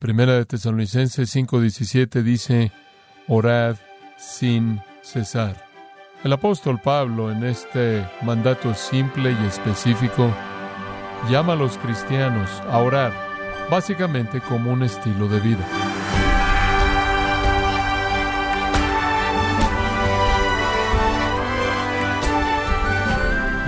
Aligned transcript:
Primera 0.00 0.32
de 0.32 0.46
Tesalonicenses 0.46 1.28
5:17 1.36 2.22
dice, 2.22 2.72
orad 3.28 3.76
sin 4.16 4.80
cesar. 5.02 5.62
El 6.24 6.32
apóstol 6.32 6.80
Pablo 6.82 7.30
en 7.30 7.44
este 7.44 8.08
mandato 8.22 8.72
simple 8.72 9.30
y 9.32 9.46
específico 9.46 10.34
llama 11.28 11.52
a 11.52 11.56
los 11.56 11.76
cristianos 11.76 12.48
a 12.70 12.78
orar, 12.78 13.12
básicamente 13.70 14.40
como 14.40 14.72
un 14.72 14.84
estilo 14.84 15.28
de 15.28 15.40
vida. 15.40 15.66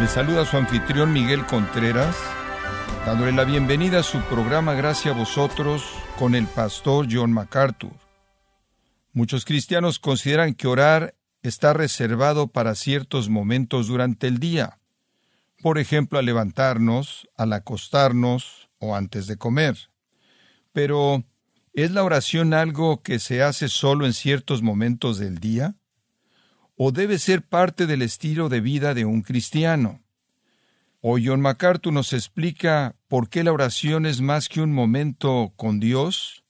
Le 0.00 0.08
saluda 0.08 0.46
su 0.46 0.56
anfitrión 0.56 1.12
Miguel 1.12 1.44
Contreras, 1.44 2.16
dándole 3.04 3.32
la 3.32 3.44
bienvenida 3.44 4.00
a 4.00 4.02
su 4.02 4.20
programa 4.22 4.74
Gracias 4.74 5.14
a 5.14 5.18
vosotros 5.18 5.82
con 6.18 6.34
el 6.34 6.46
pastor 6.46 7.08
John 7.10 7.32
MacArthur. 7.32 7.92
Muchos 9.12 9.44
cristianos 9.44 9.98
consideran 9.98 10.54
que 10.54 10.68
orar 10.68 11.16
está 11.42 11.72
reservado 11.72 12.46
para 12.46 12.76
ciertos 12.76 13.28
momentos 13.28 13.88
durante 13.88 14.28
el 14.28 14.38
día, 14.38 14.78
por 15.60 15.78
ejemplo, 15.78 16.18
al 16.18 16.26
levantarnos, 16.26 17.28
al 17.36 17.52
acostarnos 17.52 18.68
o 18.78 18.94
antes 18.94 19.26
de 19.26 19.36
comer. 19.36 19.90
Pero, 20.72 21.24
¿es 21.72 21.90
la 21.90 22.04
oración 22.04 22.54
algo 22.54 23.02
que 23.02 23.18
se 23.18 23.42
hace 23.42 23.68
solo 23.68 24.06
en 24.06 24.12
ciertos 24.12 24.62
momentos 24.62 25.18
del 25.18 25.38
día? 25.38 25.74
¿O 26.76 26.92
debe 26.92 27.18
ser 27.18 27.42
parte 27.42 27.86
del 27.86 28.02
estilo 28.02 28.48
de 28.48 28.60
vida 28.60 28.94
de 28.94 29.04
un 29.04 29.22
cristiano? 29.22 30.01
Hoy 31.04 31.26
John 31.26 31.40
MacArthur 31.40 31.92
nos 31.92 32.12
explica 32.12 32.94
por 33.08 33.28
qué 33.28 33.42
la 33.42 33.50
oración 33.50 34.06
es 34.06 34.20
más 34.20 34.48
que 34.48 34.60
un 34.60 34.72
momento 34.72 35.52
con 35.56 35.80
Dios, 35.80 36.44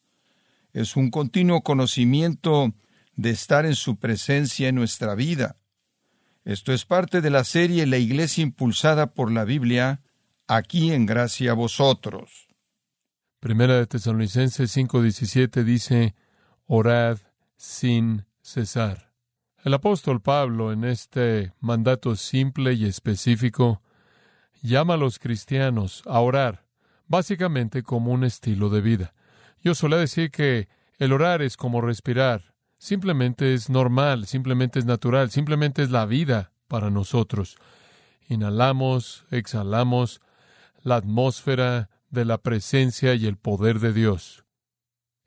es 0.74 0.94
un 0.94 1.10
continuo 1.10 1.62
conocimiento 1.62 2.74
de 3.16 3.30
estar 3.30 3.64
en 3.64 3.74
su 3.74 3.96
presencia 3.96 4.68
en 4.68 4.74
nuestra 4.74 5.14
vida. 5.14 5.56
Esto 6.44 6.74
es 6.74 6.84
parte 6.84 7.22
de 7.22 7.30
la 7.30 7.44
serie 7.44 7.86
La 7.86 7.96
Iglesia 7.96 8.42
impulsada 8.42 9.14
por 9.14 9.32
la 9.32 9.44
Biblia, 9.44 10.02
aquí 10.46 10.92
en 10.92 11.06
gracia 11.06 11.52
a 11.52 11.54
vosotros. 11.54 12.48
Primera 13.40 13.76
de 13.76 13.86
Tesalonicenses 13.86 14.76
5:17 14.76 15.64
dice, 15.64 16.14
orad 16.66 17.16
sin 17.56 18.26
cesar. 18.42 19.14
El 19.64 19.72
apóstol 19.72 20.20
Pablo 20.20 20.72
en 20.72 20.84
este 20.84 21.54
mandato 21.58 22.16
simple 22.16 22.74
y 22.74 22.84
específico 22.84 23.81
llama 24.62 24.94
a 24.94 24.96
los 24.96 25.18
cristianos 25.18 26.02
a 26.06 26.20
orar, 26.20 26.64
básicamente 27.06 27.82
como 27.82 28.12
un 28.12 28.24
estilo 28.24 28.70
de 28.70 28.80
vida. 28.80 29.14
Yo 29.60 29.74
suele 29.74 29.96
decir 29.96 30.30
que 30.30 30.68
el 30.98 31.12
orar 31.12 31.42
es 31.42 31.56
como 31.56 31.80
respirar, 31.80 32.54
simplemente 32.78 33.54
es 33.54 33.68
normal, 33.68 34.26
simplemente 34.26 34.78
es 34.78 34.86
natural, 34.86 35.30
simplemente 35.30 35.82
es 35.82 35.90
la 35.90 36.06
vida 36.06 36.52
para 36.68 36.90
nosotros. 36.90 37.56
Inhalamos, 38.28 39.24
exhalamos 39.30 40.20
la 40.82 40.96
atmósfera 40.96 41.90
de 42.10 42.24
la 42.24 42.38
presencia 42.38 43.14
y 43.14 43.26
el 43.26 43.36
poder 43.36 43.80
de 43.80 43.92
Dios. 43.92 44.44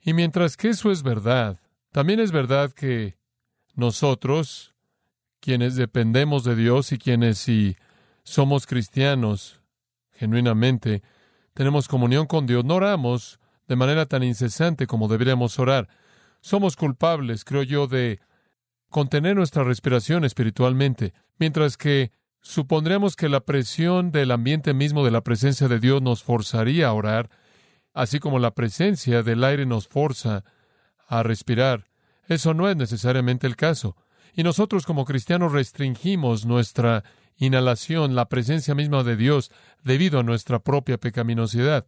Y 0.02 0.14
mientras 0.14 0.58
que 0.58 0.70
eso 0.70 0.92
es 0.92 1.04
verdad, 1.04 1.60
también 1.92 2.20
es 2.20 2.32
verdad 2.32 2.72
que 2.72 3.18
nosotros, 3.74 4.74
quienes 5.40 5.76
dependemos 5.76 6.44
de 6.44 6.56
Dios 6.56 6.92
y 6.92 6.98
quienes 6.98 7.38
si 7.38 7.76
somos 8.26 8.66
cristianos 8.66 9.62
genuinamente, 10.12 11.04
tenemos 11.54 11.88
comunión 11.88 12.26
con 12.26 12.48
Dios, 12.48 12.66
no 12.66 12.76
oramos 12.76 13.40
de 13.68 13.76
manera 13.76 14.08
tan 14.08 14.24
incesante 14.24 14.88
como 14.88 15.08
deberíamos 15.08 15.58
orar. 15.60 15.88
Somos 16.42 16.76
culpables, 16.76 17.46
creo 17.46 17.64
yo, 17.64 17.88
de 17.88 18.20
contener 18.90 19.36
nuestra 19.36 19.64
respiración 19.64 20.26
espiritualmente, 20.26 21.14
mientras 21.38 21.78
que 21.78 22.12
supondremos 22.42 23.16
que 23.16 23.30
la 23.30 23.42
presión 23.42 24.12
del 24.12 24.32
ambiente 24.32 24.74
mismo 24.74 25.06
de 25.06 25.12
la 25.12 25.22
presencia 25.22 25.68
de 25.68 25.80
Dios 25.80 26.02
nos 26.02 26.24
forzaría 26.24 26.88
a 26.88 26.94
orar, 26.94 27.30
así 27.94 28.20
como 28.20 28.40
la 28.40 28.52
presencia 28.52 29.24
del 29.24 29.44
aire 29.44 29.66
nos 29.66 29.88
forza 29.88 30.44
a 31.08 31.24
respirar. 31.24 31.86
Eso 32.28 32.54
no 32.54 32.70
es 32.70 32.76
necesariamente 32.76 33.48
el 33.48 33.56
caso. 33.56 33.96
Y 34.34 34.44
nosotros 34.44 34.86
como 34.86 35.06
cristianos 35.06 35.52
restringimos 35.52 36.46
nuestra 36.46 37.04
inhalación, 37.38 38.16
la 38.16 38.30
presencia 38.30 38.76
misma 38.76 39.04
de 39.04 39.16
Dios, 39.16 39.52
debido 39.84 40.20
a 40.20 40.24
nuestra 40.24 40.60
propia 40.60 40.98
pecaminosidad. 40.98 41.86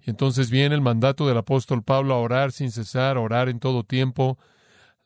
Y 0.00 0.10
entonces 0.10 0.50
viene 0.50 0.74
el 0.74 0.80
mandato 0.80 1.26
del 1.26 1.38
apóstol 1.38 1.82
Pablo 1.82 2.14
a 2.14 2.18
orar 2.18 2.52
sin 2.52 2.70
cesar, 2.70 3.16
a 3.16 3.20
orar 3.20 3.48
en 3.48 3.60
todo 3.60 3.84
tiempo. 3.84 4.38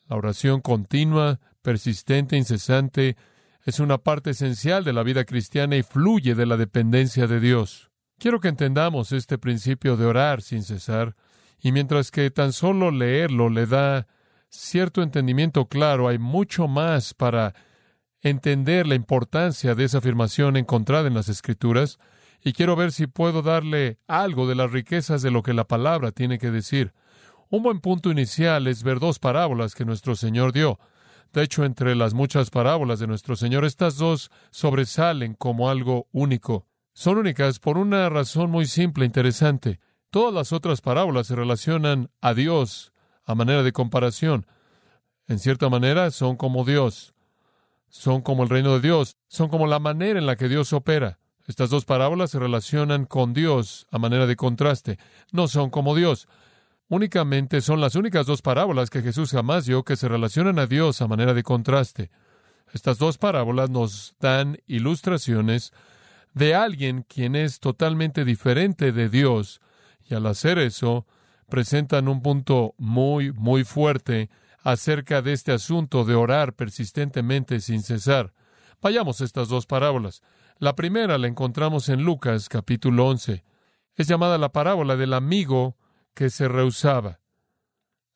La 0.09 0.17
oración 0.17 0.61
continua, 0.61 1.39
persistente, 1.63 2.37
incesante, 2.37 3.17
es 3.65 3.81
una 3.81 3.99
parte 3.99 4.31
esencial 4.31 4.83
de 4.83 4.93
la 4.93 5.03
vida 5.03 5.25
cristiana 5.25 5.77
y 5.77 5.83
fluye 5.83 6.35
de 6.35 6.47
la 6.47 6.57
dependencia 6.57 7.27
de 7.27 7.39
Dios. 7.39 7.91
Quiero 8.19 8.41
que 8.41 8.49
entendamos 8.49 9.13
este 9.13 9.39
principio 9.39 9.97
de 9.97 10.07
orar 10.07 10.43
sin 10.43 10.63
cesar, 10.63 11.15
y 11.61 11.73
mientras 11.73 12.11
que 12.11 12.31
tan 12.31 12.53
solo 12.53 12.91
leerlo 12.91 13.49
le 13.51 13.67
da 13.67 14.07
cierto 14.49 15.03
entendimiento 15.03 15.67
claro, 15.67 16.09
hay 16.09 16.19
mucho 16.19 16.67
más 16.67 17.15
para 17.15 17.55
entender 18.23 18.87
la 18.87 18.95
importancia 18.95 19.75
de 19.75 19.85
esa 19.85 19.99
afirmación 19.99 20.57
encontrada 20.57 21.07
en 21.09 21.15
las 21.15 21.29
Escrituras, 21.29 21.99
y 22.43 22.53
quiero 22.53 22.77
ver 22.77 22.93
si 22.93 23.07
puedo 23.07 23.43
darle 23.43 23.99
algo 24.07 24.47
de 24.47 24.55
las 24.55 24.71
riquezas 24.71 25.23
de 25.23 25.31
lo 25.31 25.43
que 25.43 25.55
la 25.55 25.65
palabra 25.65 26.13
tiene 26.13 26.39
que 26.39 26.51
decir. 26.51 26.95
Un 27.51 27.63
buen 27.63 27.81
punto 27.81 28.11
inicial 28.11 28.67
es 28.67 28.83
ver 28.83 29.01
dos 29.01 29.19
parábolas 29.19 29.75
que 29.75 29.85
nuestro 29.85 30.15
Señor 30.15 30.53
dio. 30.53 30.79
De 31.33 31.43
hecho, 31.43 31.65
entre 31.65 31.95
las 31.95 32.15
muchas 32.15 32.51
parábolas 32.51 33.01
de 33.01 33.07
nuestro 33.07 33.37
Señor, 33.37 33.65
estas 33.65 33.97
dos 33.97 34.31
sobresalen 34.51 35.35
como 35.35 35.71
algo 35.71 36.09
único. 36.13 36.67
Son 36.93 37.19
únicas 37.19 37.59
por 37.59 37.79
una 37.79 38.09
razón 38.09 38.51
muy 38.51 38.67
simple 38.67 39.05
e 39.05 39.07
interesante. 39.07 39.81
Todas 40.11 40.33
las 40.33 40.53
otras 40.53 40.81
parábolas 40.81 41.27
se 41.27 41.37
relacionan 41.37 42.11
a 42.21 42.35
Dios 42.35 42.93
a 43.25 43.35
manera 43.35 43.63
de 43.63 43.73
comparación. 43.73 44.47
En 45.27 45.39
cierta 45.39 45.69
manera, 45.69 46.11
son 46.11 46.37
como 46.37 46.65
Dios. 46.65 47.15
Son 47.89 48.23
como 48.23 48.43
el 48.43 48.49
reino 48.49 48.75
de 48.75 48.81
Dios. 48.81 49.17
Son 49.29 49.49
como 49.49 49.67
la 49.67 49.79
manera 49.79 50.19
en 50.19 50.27
la 50.27 50.37
que 50.37 50.49
Dios 50.49 50.73
opera. 50.73 51.19
Estas 51.47 51.71
dos 51.71 51.85
parábolas 51.85 52.31
se 52.31 52.39
relacionan 52.39 53.07
con 53.07 53.33
Dios 53.33 53.87
a 53.91 53.99
manera 53.99 54.27
de 54.27 54.37
contraste. 54.37 54.99
No 55.33 55.49
son 55.49 55.71
como 55.71 55.95
Dios. 55.95 56.29
Únicamente 56.89 57.61
son 57.61 57.81
las 57.81 57.95
únicas 57.95 58.27
dos 58.27 58.43
parábolas 58.43 58.91
que 58.91 59.03
Jesús 59.03 59.31
jamás 59.33 59.67
dio 59.67 59.83
que 59.83 59.97
se 59.97 60.09
relacionan 60.09 60.59
a 60.59 60.67
Dios 60.67 61.01
a 61.03 61.09
manera 61.09 61.35
de 61.35 61.43
contraste. 61.43 62.11
Estas 62.73 62.99
dos 62.99 63.19
parábolas 63.19 63.71
nos 63.71 64.15
dan 64.21 64.59
ilustraciones 64.67 65.73
de 66.35 66.55
alguien 66.55 67.05
quien 67.09 67.35
es 67.35 67.61
totalmente 67.61 68.25
diferente 68.25 68.93
de 68.93 69.09
Dios 69.09 69.61
y 70.09 70.15
al 70.15 70.27
hacer 70.27 70.59
eso 70.59 71.07
presentan 71.49 72.09
un 72.09 72.23
punto 72.23 72.75
muy, 72.79 73.33
muy 73.33 73.65
fuerte 73.65 74.31
acerca 74.73 75.23
de 75.23 75.33
este 75.33 75.53
asunto 75.53 76.05
de 76.05 76.15
orar 76.15 76.55
persistentemente 76.55 77.61
sin 77.61 77.83
cesar. 77.83 78.35
Vayamos 78.83 79.23
estas 79.23 79.49
dos 79.49 79.65
parábolas. 79.65 80.21
La 80.59 80.75
primera 80.77 81.17
la 81.17 81.27
encontramos 81.27 81.89
en 81.89 82.03
Lucas 82.03 82.51
capítulo 82.51 83.07
11. 83.07 83.45
Es 83.95 84.07
llamada 84.09 84.37
la 84.37 84.53
parábola 84.53 84.97
del 84.97 85.15
amigo 85.15 85.79
que 86.13 86.29
se 86.29 86.49
rehusaba. 86.49 87.21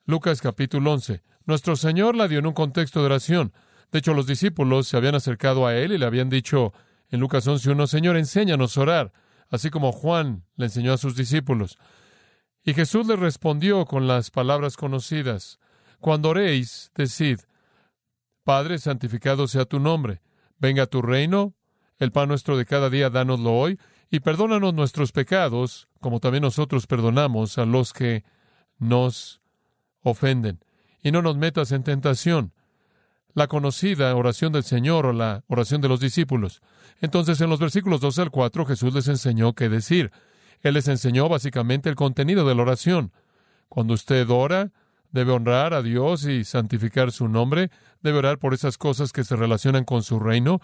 Lucas 0.04 0.42
capítulo 0.42 0.92
11. 0.92 1.22
Nuestro 1.46 1.74
Señor 1.74 2.16
la 2.16 2.28
dio 2.28 2.40
en 2.40 2.46
un 2.46 2.52
contexto 2.52 3.00
de 3.00 3.06
oración. 3.06 3.54
De 3.90 4.00
hecho, 4.00 4.12
los 4.12 4.26
discípulos 4.26 4.88
se 4.88 4.98
habían 4.98 5.14
acercado 5.14 5.66
a 5.66 5.74
Él 5.74 5.92
y 5.92 5.98
le 5.98 6.04
habían 6.04 6.28
dicho 6.28 6.74
en 7.08 7.20
Lucas 7.20 7.46
11.1, 7.46 7.86
Señor, 7.86 8.19
enséñanos 8.19 8.76
a 8.76 8.80
orar, 8.82 9.12
así 9.48 9.70
como 9.70 9.90
Juan 9.90 10.44
le 10.56 10.66
enseñó 10.66 10.92
a 10.92 10.98
sus 10.98 11.16
discípulos. 11.16 11.78
Y 12.62 12.74
Jesús 12.74 13.06
le 13.06 13.16
respondió 13.16 13.86
con 13.86 14.06
las 14.06 14.30
palabras 14.30 14.76
conocidas, 14.76 15.58
Cuando 16.02 16.31
oréis, 16.31 16.90
decid, 16.96 17.38
Padre, 18.43 18.78
santificado 18.78 19.46
sea 19.46 19.66
tu 19.66 19.78
nombre, 19.78 20.20
venga 20.58 20.87
tu 20.87 21.00
reino, 21.00 21.54
el 22.00 22.10
pan 22.10 22.26
nuestro 22.26 22.56
de 22.56 22.66
cada 22.66 22.90
día, 22.90 23.08
dánoslo 23.08 23.52
hoy, 23.52 23.78
y 24.10 24.19
perdónanos 24.19 24.75
nuestros 24.75 25.12
pecados, 25.12 25.87
como 26.00 26.19
también 26.19 26.43
nosotros 26.43 26.88
perdonamos 26.88 27.56
a 27.56 27.66
los 27.66 27.93
que 27.93 28.25
nos 28.81 29.43
ofenden. 30.02 30.58
Y 31.04 31.12
no 31.12 31.22
nos 31.22 31.37
metas 31.37 31.70
en 31.70 31.84
tentación. 31.84 32.52
La 33.32 33.46
conocida 33.46 34.12
oración 34.16 34.52
del 34.52 34.64
Señor 34.64 35.06
o 35.06 35.12
la 35.12 35.44
oración 35.46 35.81
de 35.82 35.88
los 35.88 36.00
discípulos. 36.00 36.62
Entonces, 37.00 37.40
en 37.40 37.48
los 37.48 37.60
versículos 37.60 38.00
2 38.00 38.19
al 38.19 38.31
4, 38.32 38.66
Jesús 38.66 38.93
les 38.93 39.06
enseñó 39.06 39.52
qué 39.52 39.69
decir. 39.69 40.10
Él 40.62 40.75
les 40.75 40.88
enseñó 40.88 41.28
básicamente 41.28 41.88
el 41.88 41.94
contenido 41.94 42.44
de 42.44 42.56
la 42.56 42.62
oración. 42.62 43.12
Cuando 43.69 43.94
usted 43.94 44.28
ora, 44.28 44.72
debe 45.12 45.32
honrar 45.32 45.75
a 45.75 45.82
Dios 45.82 46.25
y 46.25 46.44
santificar 46.44 47.12
su 47.12 47.29
nombre, 47.29 47.70
debe 48.00 48.19
orar 48.19 48.38
por 48.38 48.55
esas 48.55 48.79
cosas 48.79 49.12
que 49.12 49.25
se 49.25 49.37
relacionan 49.37 49.85
con 49.85 50.03
su 50.03 50.19
reino, 50.19 50.61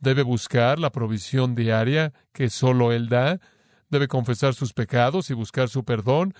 debe 0.00 0.22
buscar 0.22 0.78
la 0.78 0.90
provisión 0.90 1.54
diaria 1.54 2.12
que 2.32 2.48
solo 2.48 2.92
Él 2.92 3.08
da, 3.08 3.40
debe 3.90 4.08
confesar 4.08 4.54
sus 4.54 4.72
pecados 4.72 5.30
y 5.30 5.34
buscar 5.34 5.68
su 5.68 5.84
perdón, 5.84 6.34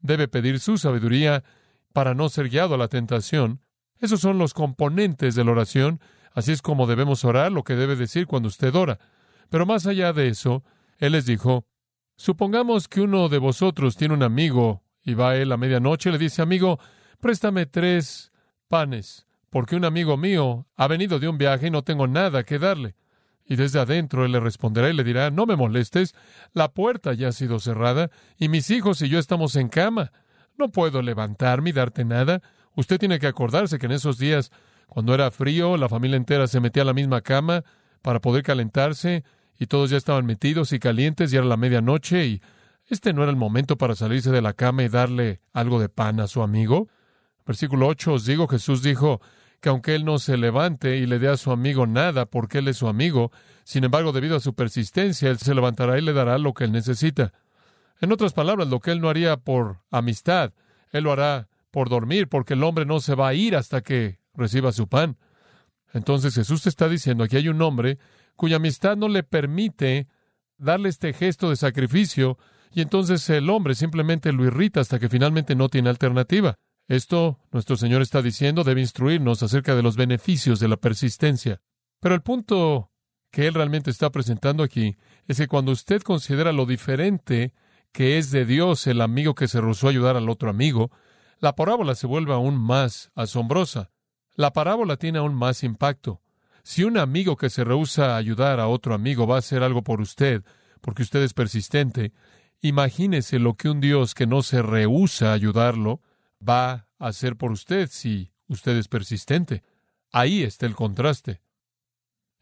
debe 0.00 0.28
pedir 0.28 0.60
su 0.60 0.76
sabiduría 0.76 1.44
para 1.92 2.14
no 2.14 2.28
ser 2.28 2.48
guiado 2.48 2.74
a 2.74 2.78
la 2.78 2.88
tentación. 2.88 3.60
Esos 4.00 4.20
son 4.20 4.36
los 4.36 4.52
componentes 4.52 5.34
de 5.34 5.44
la 5.44 5.52
oración. 5.52 6.00
Así 6.32 6.50
es 6.50 6.60
como 6.60 6.86
debemos 6.86 7.24
orar, 7.24 7.52
lo 7.52 7.62
que 7.62 7.76
debe 7.76 7.94
decir 7.94 8.26
cuando 8.26 8.48
usted 8.48 8.74
ora. 8.74 8.98
Pero 9.48 9.64
más 9.66 9.86
allá 9.86 10.12
de 10.12 10.28
eso, 10.28 10.64
Él 10.98 11.12
les 11.12 11.26
dijo, 11.26 11.64
supongamos 12.16 12.88
que 12.88 13.00
uno 13.00 13.28
de 13.28 13.38
vosotros 13.38 13.96
tiene 13.96 14.14
un 14.14 14.24
amigo 14.24 14.82
y 15.04 15.14
va 15.14 15.30
a 15.30 15.36
él 15.36 15.52
a 15.52 15.56
medianoche 15.56 16.08
y 16.08 16.12
le 16.12 16.18
dice, 16.18 16.42
amigo, 16.42 16.80
préstame 17.24 17.64
tres 17.64 18.32
panes, 18.68 19.26
porque 19.48 19.76
un 19.76 19.86
amigo 19.86 20.18
mío 20.18 20.66
ha 20.76 20.86
venido 20.88 21.18
de 21.18 21.26
un 21.26 21.38
viaje 21.38 21.68
y 21.68 21.70
no 21.70 21.82
tengo 21.82 22.06
nada 22.06 22.44
que 22.44 22.58
darle. 22.58 22.96
Y 23.46 23.56
desde 23.56 23.80
adentro 23.80 24.26
él 24.26 24.32
le 24.32 24.40
responderá 24.40 24.90
y 24.90 24.92
le 24.92 25.04
dirá, 25.04 25.30
no 25.30 25.46
me 25.46 25.56
molestes, 25.56 26.14
la 26.52 26.74
puerta 26.74 27.14
ya 27.14 27.28
ha 27.28 27.32
sido 27.32 27.60
cerrada 27.60 28.10
y 28.36 28.50
mis 28.50 28.68
hijos 28.68 29.00
y 29.00 29.08
yo 29.08 29.18
estamos 29.18 29.56
en 29.56 29.70
cama. 29.70 30.12
No 30.58 30.70
puedo 30.70 31.00
levantarme 31.00 31.70
y 31.70 31.72
darte 31.72 32.04
nada. 32.04 32.42
Usted 32.76 32.98
tiene 32.98 33.18
que 33.18 33.26
acordarse 33.26 33.78
que 33.78 33.86
en 33.86 33.92
esos 33.92 34.18
días, 34.18 34.50
cuando 34.86 35.14
era 35.14 35.30
frío, 35.30 35.78
la 35.78 35.88
familia 35.88 36.18
entera 36.18 36.46
se 36.46 36.60
metía 36.60 36.82
a 36.82 36.86
la 36.86 36.92
misma 36.92 37.22
cama 37.22 37.64
para 38.02 38.20
poder 38.20 38.42
calentarse 38.42 39.24
y 39.58 39.64
todos 39.64 39.88
ya 39.88 39.96
estaban 39.96 40.26
metidos 40.26 40.74
y 40.74 40.78
calientes 40.78 41.32
y 41.32 41.36
era 41.36 41.46
la 41.46 41.56
medianoche 41.56 42.26
y 42.26 42.42
este 42.86 43.14
no 43.14 43.22
era 43.22 43.30
el 43.30 43.38
momento 43.38 43.78
para 43.78 43.94
salirse 43.94 44.30
de 44.30 44.42
la 44.42 44.52
cama 44.52 44.82
y 44.82 44.90
darle 44.90 45.40
algo 45.54 45.80
de 45.80 45.88
pan 45.88 46.20
a 46.20 46.26
su 46.26 46.42
amigo. 46.42 46.90
Versículo 47.46 47.86
8 47.88 48.14
os 48.14 48.24
digo, 48.24 48.48
Jesús 48.48 48.82
dijo, 48.82 49.20
que 49.64 49.70
aunque 49.70 49.94
él 49.94 50.04
no 50.04 50.18
se 50.18 50.36
levante 50.36 50.98
y 50.98 51.06
le 51.06 51.18
dé 51.18 51.28
a 51.28 51.38
su 51.38 51.50
amigo 51.50 51.86
nada 51.86 52.26
porque 52.26 52.58
él 52.58 52.68
es 52.68 52.76
su 52.76 52.86
amigo, 52.86 53.32
sin 53.64 53.82
embargo, 53.82 54.12
debido 54.12 54.36
a 54.36 54.40
su 54.40 54.54
persistencia, 54.54 55.30
él 55.30 55.38
se 55.38 55.54
levantará 55.54 55.96
y 55.98 56.02
le 56.02 56.12
dará 56.12 56.36
lo 56.36 56.52
que 56.52 56.64
él 56.64 56.72
necesita. 56.72 57.32
En 57.98 58.12
otras 58.12 58.34
palabras, 58.34 58.68
lo 58.68 58.80
que 58.80 58.90
él 58.90 59.00
no 59.00 59.08
haría 59.08 59.38
por 59.38 59.80
amistad, 59.90 60.52
él 60.90 61.04
lo 61.04 61.12
hará 61.12 61.48
por 61.70 61.88
dormir, 61.88 62.28
porque 62.28 62.52
el 62.52 62.62
hombre 62.62 62.84
no 62.84 63.00
se 63.00 63.14
va 63.14 63.28
a 63.28 63.32
ir 63.32 63.56
hasta 63.56 63.80
que 63.80 64.18
reciba 64.34 64.70
su 64.70 64.86
pan. 64.86 65.16
Entonces 65.94 66.34
Jesús 66.34 66.60
te 66.60 66.68
está 66.68 66.86
diciendo, 66.86 67.24
aquí 67.24 67.38
hay 67.38 67.48
un 67.48 67.62
hombre 67.62 67.98
cuya 68.36 68.56
amistad 68.56 68.98
no 68.98 69.08
le 69.08 69.22
permite 69.22 70.08
darle 70.58 70.90
este 70.90 71.14
gesto 71.14 71.48
de 71.48 71.56
sacrificio, 71.56 72.36
y 72.70 72.82
entonces 72.82 73.30
el 73.30 73.48
hombre 73.48 73.74
simplemente 73.74 74.30
lo 74.30 74.44
irrita 74.44 74.80
hasta 74.80 74.98
que 74.98 75.08
finalmente 75.08 75.54
no 75.54 75.70
tiene 75.70 75.88
alternativa. 75.88 76.58
Esto, 76.88 77.38
nuestro 77.50 77.76
Señor 77.76 78.02
está 78.02 78.20
diciendo, 78.20 78.62
debe 78.62 78.80
instruirnos 78.80 79.42
acerca 79.42 79.74
de 79.74 79.82
los 79.82 79.96
beneficios 79.96 80.60
de 80.60 80.68
la 80.68 80.76
persistencia. 80.76 81.62
Pero 82.00 82.14
el 82.14 82.22
punto 82.22 82.90
que 83.30 83.46
Él 83.46 83.54
realmente 83.54 83.90
está 83.90 84.10
presentando 84.10 84.62
aquí 84.62 84.96
es 85.26 85.38
que 85.38 85.48
cuando 85.48 85.72
usted 85.72 86.02
considera 86.02 86.52
lo 86.52 86.66
diferente 86.66 87.54
que 87.92 88.18
es 88.18 88.30
de 88.30 88.44
Dios 88.44 88.86
el 88.86 89.00
amigo 89.00 89.34
que 89.34 89.48
se 89.48 89.60
rehusó 89.60 89.86
a 89.86 89.90
ayudar 89.90 90.16
al 90.16 90.28
otro 90.28 90.50
amigo, 90.50 90.90
la 91.38 91.54
parábola 91.54 91.94
se 91.94 92.06
vuelve 92.06 92.34
aún 92.34 92.56
más 92.56 93.10
asombrosa. 93.14 93.90
La 94.34 94.52
parábola 94.52 94.96
tiene 94.96 95.18
aún 95.18 95.34
más 95.34 95.62
impacto. 95.62 96.20
Si 96.64 96.84
un 96.84 96.98
amigo 96.98 97.36
que 97.36 97.50
se 97.50 97.64
rehúsa 97.64 98.14
a 98.14 98.16
ayudar 98.16 98.60
a 98.60 98.68
otro 98.68 98.94
amigo 98.94 99.26
va 99.26 99.36
a 99.36 99.38
hacer 99.38 99.62
algo 99.62 99.82
por 99.82 100.00
usted, 100.00 100.42
porque 100.80 101.02
usted 101.02 101.22
es 101.22 101.34
persistente, 101.34 102.12
imagínese 102.60 103.38
lo 103.38 103.54
que 103.54 103.68
un 103.68 103.80
Dios 103.80 104.14
que 104.14 104.26
no 104.26 104.42
se 104.42 104.60
rehúsa 104.60 105.30
a 105.30 105.34
ayudarlo 105.34 106.00
va 106.46 106.88
a 106.98 107.08
hacer 107.08 107.36
por 107.36 107.52
usted 107.52 107.88
si 107.90 108.32
usted 108.48 108.76
es 108.76 108.88
persistente. 108.88 109.62
Ahí 110.12 110.42
está 110.42 110.66
el 110.66 110.74
contraste. 110.74 111.40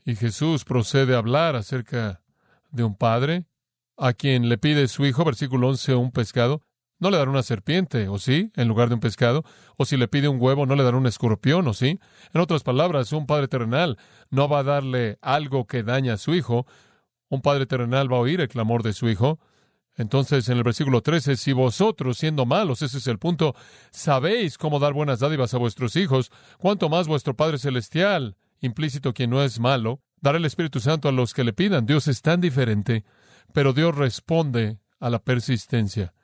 Y 0.04 0.16
Jesús 0.16 0.64
procede 0.64 1.14
a 1.14 1.18
hablar 1.18 1.56
acerca 1.56 2.22
de 2.70 2.84
un 2.84 2.96
padre 2.96 3.46
a 3.96 4.12
quien 4.14 4.48
le 4.48 4.58
pide 4.58 4.88
su 4.88 5.06
hijo, 5.06 5.24
versículo 5.24 5.68
11, 5.68 5.94
un 5.94 6.10
pescado. 6.10 6.62
No 6.98 7.10
le 7.10 7.16
dará 7.16 7.30
una 7.30 7.42
serpiente, 7.42 8.08
¿o 8.08 8.18
sí? 8.18 8.52
En 8.54 8.68
lugar 8.68 8.88
de 8.88 8.94
un 8.94 9.00
pescado. 9.00 9.44
O 9.76 9.84
si 9.84 9.96
le 9.96 10.08
pide 10.08 10.28
un 10.28 10.40
huevo, 10.40 10.66
no 10.66 10.76
le 10.76 10.84
dará 10.84 10.96
un 10.96 11.06
escorpión, 11.06 11.66
¿o 11.66 11.74
sí? 11.74 11.98
En 12.32 12.40
otras 12.40 12.62
palabras, 12.62 13.12
un 13.12 13.26
padre 13.26 13.48
terrenal 13.48 13.98
no 14.30 14.48
va 14.48 14.60
a 14.60 14.64
darle 14.64 15.18
algo 15.20 15.66
que 15.66 15.82
daña 15.82 16.14
a 16.14 16.18
su 16.18 16.34
hijo. 16.34 16.66
Un 17.28 17.42
padre 17.42 17.66
terrenal 17.66 18.12
va 18.12 18.16
a 18.18 18.20
oír 18.20 18.40
el 18.40 18.48
clamor 18.48 18.82
de 18.82 18.92
su 18.92 19.08
hijo 19.08 19.40
entonces, 19.96 20.48
en 20.48 20.56
el 20.56 20.64
versículo 20.64 21.02
13, 21.02 21.36
si 21.36 21.52
vosotros, 21.52 22.18
siendo 22.18 22.46
malos, 22.46 22.80
ese 22.82 22.98
es 22.98 23.06
el 23.06 23.18
punto, 23.18 23.54
sabéis 23.90 24.56
cómo 24.56 24.78
dar 24.78 24.94
buenas 24.94 25.20
dádivas 25.20 25.52
a 25.52 25.58
vuestros 25.58 25.96
hijos, 25.96 26.30
cuanto 26.58 26.88
más 26.88 27.08
vuestro 27.08 27.36
Padre 27.36 27.58
Celestial, 27.58 28.36
implícito 28.60 29.12
quien 29.12 29.30
no 29.30 29.42
es 29.42 29.60
malo, 29.60 30.00
dará 30.20 30.38
el 30.38 30.44
Espíritu 30.46 30.80
Santo 30.80 31.08
a 31.08 31.12
los 31.12 31.34
que 31.34 31.44
le 31.44 31.52
pidan. 31.52 31.84
Dios 31.84 32.08
es 32.08 32.22
tan 32.22 32.40
diferente, 32.40 33.04
pero 33.52 33.74
Dios 33.74 33.94
responde 33.94 34.78
a 34.98 35.10
la 35.10 35.18
persistencia. 35.18 36.14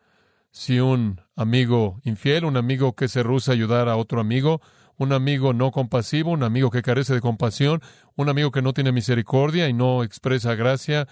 Si 0.50 0.80
un 0.80 1.20
amigo 1.36 2.00
infiel, 2.04 2.46
un 2.46 2.56
amigo 2.56 2.94
que 2.94 3.08
se 3.08 3.22
rehúsa 3.22 3.52
a 3.52 3.54
ayudar 3.54 3.88
a 3.88 3.96
otro 3.96 4.20
amigo, 4.20 4.62
un 4.96 5.12
amigo 5.12 5.52
no 5.52 5.70
compasivo, 5.72 6.30
un 6.30 6.42
amigo 6.42 6.70
que 6.70 6.82
carece 6.82 7.12
de 7.12 7.20
compasión, 7.20 7.82
un 8.16 8.30
amigo 8.30 8.50
que 8.50 8.62
no 8.62 8.72
tiene 8.72 8.92
misericordia 8.92 9.68
y 9.68 9.74
no 9.74 10.02
expresa 10.02 10.54
gracia, 10.54 11.06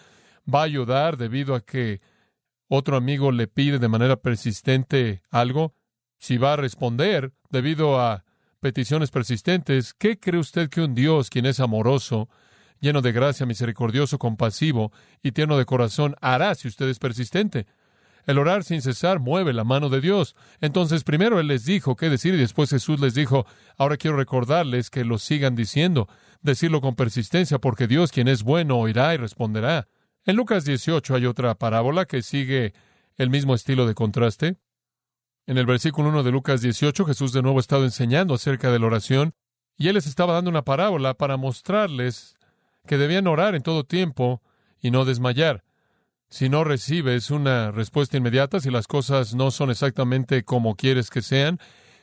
va 0.52 0.60
a 0.60 0.64
ayudar 0.64 1.18
debido 1.18 1.54
a 1.54 1.60
que 1.60 2.00
otro 2.68 2.96
amigo 2.96 3.32
le 3.32 3.46
pide 3.46 3.78
de 3.78 3.88
manera 3.88 4.16
persistente 4.16 5.22
algo, 5.30 5.74
si 6.18 6.38
va 6.38 6.54
a 6.54 6.56
responder 6.56 7.32
debido 7.50 8.00
a 8.00 8.24
peticiones 8.60 9.10
persistentes, 9.10 9.94
¿qué 9.94 10.18
cree 10.18 10.40
usted 10.40 10.68
que 10.68 10.80
un 10.80 10.94
Dios, 10.94 11.30
quien 11.30 11.46
es 11.46 11.60
amoroso, 11.60 12.28
lleno 12.80 13.02
de 13.02 13.12
gracia, 13.12 13.46
misericordioso, 13.46 14.18
compasivo 14.18 14.92
y 15.22 15.32
tierno 15.32 15.56
de 15.56 15.66
corazón, 15.66 16.16
hará 16.20 16.54
si 16.54 16.68
usted 16.68 16.88
es 16.88 16.98
persistente? 16.98 17.66
El 18.26 18.38
orar 18.38 18.64
sin 18.64 18.82
cesar 18.82 19.20
mueve 19.20 19.52
la 19.52 19.62
mano 19.62 19.88
de 19.88 20.00
Dios. 20.00 20.34
Entonces 20.60 21.04
primero 21.04 21.38
Él 21.38 21.46
les 21.46 21.64
dijo 21.64 21.94
qué 21.94 22.10
decir 22.10 22.34
y 22.34 22.38
después 22.38 22.70
Jesús 22.70 22.98
les 22.98 23.14
dijo, 23.14 23.46
ahora 23.76 23.96
quiero 23.96 24.16
recordarles 24.16 24.90
que 24.90 25.04
lo 25.04 25.18
sigan 25.18 25.54
diciendo, 25.54 26.08
decirlo 26.42 26.80
con 26.80 26.96
persistencia, 26.96 27.58
porque 27.58 27.86
Dios, 27.86 28.10
quien 28.10 28.26
es 28.26 28.42
bueno, 28.42 28.78
oirá 28.78 29.14
y 29.14 29.18
responderá. 29.18 29.86
En 30.26 30.34
Lucas 30.34 30.64
18 30.64 31.14
hay 31.14 31.24
otra 31.24 31.54
parábola 31.54 32.04
que 32.04 32.20
sigue 32.20 32.74
el 33.16 33.30
mismo 33.30 33.54
estilo 33.54 33.86
de 33.86 33.94
contraste. 33.94 34.56
En 35.46 35.56
el 35.56 35.66
versículo 35.66 36.08
1 36.08 36.24
de 36.24 36.32
Lucas 36.32 36.60
18, 36.62 37.04
Jesús 37.04 37.32
de 37.32 37.42
nuevo 37.42 37.58
ha 37.58 37.60
estado 37.60 37.84
enseñando 37.84 38.34
acerca 38.34 38.72
de 38.72 38.80
la 38.80 38.86
oración 38.86 39.34
y 39.76 39.86
él 39.86 39.94
les 39.94 40.08
estaba 40.08 40.34
dando 40.34 40.50
una 40.50 40.64
parábola 40.64 41.14
para 41.14 41.36
mostrarles 41.36 42.34
que 42.88 42.98
debían 42.98 43.28
orar 43.28 43.54
en 43.54 43.62
todo 43.62 43.84
tiempo 43.84 44.42
y 44.80 44.90
no 44.90 45.04
desmayar. 45.04 45.62
Si 46.28 46.48
no 46.48 46.64
recibes 46.64 47.30
una 47.30 47.70
respuesta 47.70 48.16
inmediata, 48.16 48.58
si 48.58 48.72
las 48.72 48.88
cosas 48.88 49.36
no 49.36 49.52
son 49.52 49.70
exactamente 49.70 50.42
como 50.42 50.74
quieres 50.74 51.08
que 51.08 51.22
sean, 51.22 51.60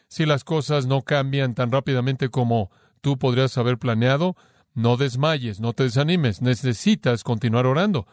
si 0.08 0.26
las 0.26 0.46
cosas 0.46 0.86
no 0.86 1.02
cambian 1.02 1.56
tan 1.56 1.74
rápidamente 1.74 2.30
como 2.30 2.72
tú 3.02 3.18
podrías 3.18 3.58
haber 3.58 3.78
planeado, 3.78 4.38
no 4.74 4.98
desmayes, 4.98 5.60
no 5.60 5.74
te 5.74 5.84
desanimes, 5.84 6.42
necesitas 6.42 7.24
continuar 7.24 7.66
orando. 7.66 8.08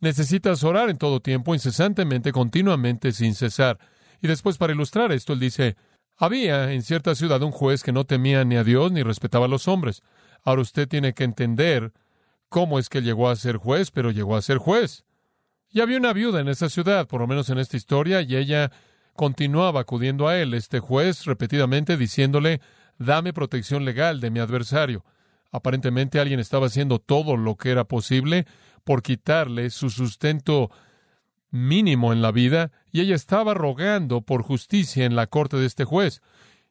Necesitas 0.00 0.64
orar 0.64 0.90
en 0.90 0.98
todo 0.98 1.20
tiempo, 1.20 1.54
incesantemente, 1.54 2.32
continuamente, 2.32 3.12
sin 3.12 3.34
cesar. 3.34 3.78
Y 4.20 4.26
después, 4.26 4.58
para 4.58 4.72
ilustrar 4.72 5.12
esto, 5.12 5.32
él 5.32 5.40
dice, 5.40 5.76
había 6.16 6.72
en 6.72 6.82
cierta 6.82 7.14
ciudad 7.14 7.42
un 7.42 7.50
juez 7.50 7.82
que 7.82 7.92
no 7.92 8.04
temía 8.04 8.44
ni 8.44 8.56
a 8.56 8.64
Dios 8.64 8.92
ni 8.92 9.02
respetaba 9.02 9.46
a 9.46 9.48
los 9.48 9.66
hombres. 9.66 10.02
Ahora 10.42 10.62
usted 10.62 10.88
tiene 10.88 11.14
que 11.14 11.24
entender 11.24 11.92
cómo 12.48 12.78
es 12.78 12.88
que 12.88 13.02
llegó 13.02 13.28
a 13.28 13.36
ser 13.36 13.56
juez, 13.56 13.90
pero 13.90 14.10
llegó 14.10 14.36
a 14.36 14.42
ser 14.42 14.58
juez. 14.58 15.04
Y 15.70 15.80
había 15.80 15.98
una 15.98 16.12
viuda 16.12 16.40
en 16.40 16.48
esa 16.48 16.68
ciudad, 16.68 17.08
por 17.08 17.20
lo 17.20 17.26
menos 17.26 17.50
en 17.50 17.58
esta 17.58 17.76
historia, 17.76 18.20
y 18.20 18.36
ella 18.36 18.70
continuaba 19.14 19.80
acudiendo 19.80 20.28
a 20.28 20.38
él, 20.38 20.54
este 20.54 20.78
juez, 20.78 21.24
repetidamente 21.24 21.96
diciéndole, 21.96 22.60
dame 22.98 23.32
protección 23.32 23.84
legal 23.84 24.20
de 24.20 24.30
mi 24.30 24.38
adversario. 24.38 25.04
Aparentemente 25.54 26.18
alguien 26.18 26.40
estaba 26.40 26.66
haciendo 26.66 26.98
todo 26.98 27.36
lo 27.36 27.54
que 27.54 27.70
era 27.70 27.84
posible 27.84 28.44
por 28.82 29.02
quitarle 29.02 29.70
su 29.70 29.88
sustento 29.88 30.68
mínimo 31.52 32.12
en 32.12 32.22
la 32.22 32.32
vida, 32.32 32.72
y 32.90 33.02
ella 33.02 33.14
estaba 33.14 33.54
rogando 33.54 34.22
por 34.22 34.42
justicia 34.42 35.04
en 35.04 35.14
la 35.14 35.28
corte 35.28 35.56
de 35.56 35.66
este 35.66 35.84
juez. 35.84 36.22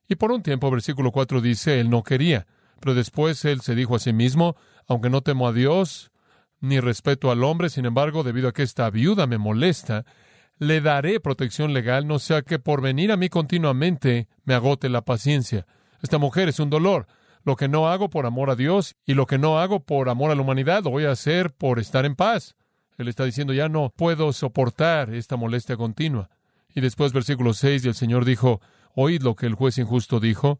Y 0.10 0.16
por 0.16 0.34
un 0.34 0.44
tiempo, 0.44 0.70
versículo 0.70 1.14
4 1.14 1.40
dice, 1.40 1.80
él 1.80 1.90
no 1.90 2.04
quería, 2.04 2.46
pero 2.82 2.94
después 2.94 3.46
él 3.46 3.62
se 3.62 3.74
dijo 3.74 3.96
a 3.96 4.00
sí 4.00 4.12
mismo, 4.12 4.58
aunque 4.86 5.10
no 5.10 5.22
temo 5.22 5.48
a 5.48 5.54
Dios, 5.54 6.12
ni 6.60 6.82
respeto 6.82 7.32
al 7.32 7.46
hombre, 7.46 7.70
sin 7.70 7.86
embargo, 7.86 8.24
debido 8.24 8.50
a 8.50 8.52
que 8.52 8.64
esta 8.64 8.90
viuda 8.90 9.28
me 9.28 9.38
molesta, 9.38 10.04
le 10.60 10.82
daré 10.82 11.22
protección 11.22 11.72
legal, 11.74 12.06
no 12.06 12.20
sea 12.20 12.42
que 12.42 12.60
por 12.60 12.82
venir 12.82 13.14
a 13.14 13.18
mí 13.18 13.30
continuamente 13.30 14.28
me 14.44 14.56
agote 14.56 14.90
la 14.90 15.06
paciencia. 15.06 15.66
Esta 16.02 16.18
mujer 16.18 16.50
es 16.50 16.60
un 16.60 16.70
dolor. 16.70 17.08
Lo 17.44 17.56
que 17.56 17.68
no 17.68 17.90
hago 17.90 18.10
por 18.10 18.26
amor 18.26 18.50
a 18.50 18.56
Dios 18.56 18.96
y 19.06 19.14
lo 19.14 19.26
que 19.26 19.38
no 19.38 19.60
hago 19.60 19.82
por 19.82 20.10
amor 20.10 20.32
a 20.32 20.36
la 20.36 20.42
humanidad 20.42 20.84
lo 20.84 20.92
voy 20.92 21.06
a 21.06 21.12
hacer 21.12 21.52
por 21.52 21.80
estar 21.80 22.06
en 22.06 22.16
paz. 22.16 22.56
Él 22.98 23.08
está 23.08 23.26
diciendo, 23.26 23.54
ya 23.54 23.70
no 23.70 23.90
puedo 23.90 24.32
soportar 24.34 25.14
esta 25.14 25.36
molestia 25.36 25.76
continua. 25.76 26.30
Y 26.74 26.82
después 26.82 27.12
versículo 27.12 27.54
6, 27.54 27.86
y 27.86 27.88
el 27.88 27.96
Señor 27.96 28.26
dijo, 28.26 28.62
oíd 28.96 29.22
lo 29.22 29.36
que 29.36 29.46
el 29.46 29.56
juez 29.56 29.78
injusto 29.78 30.20
dijo. 30.20 30.60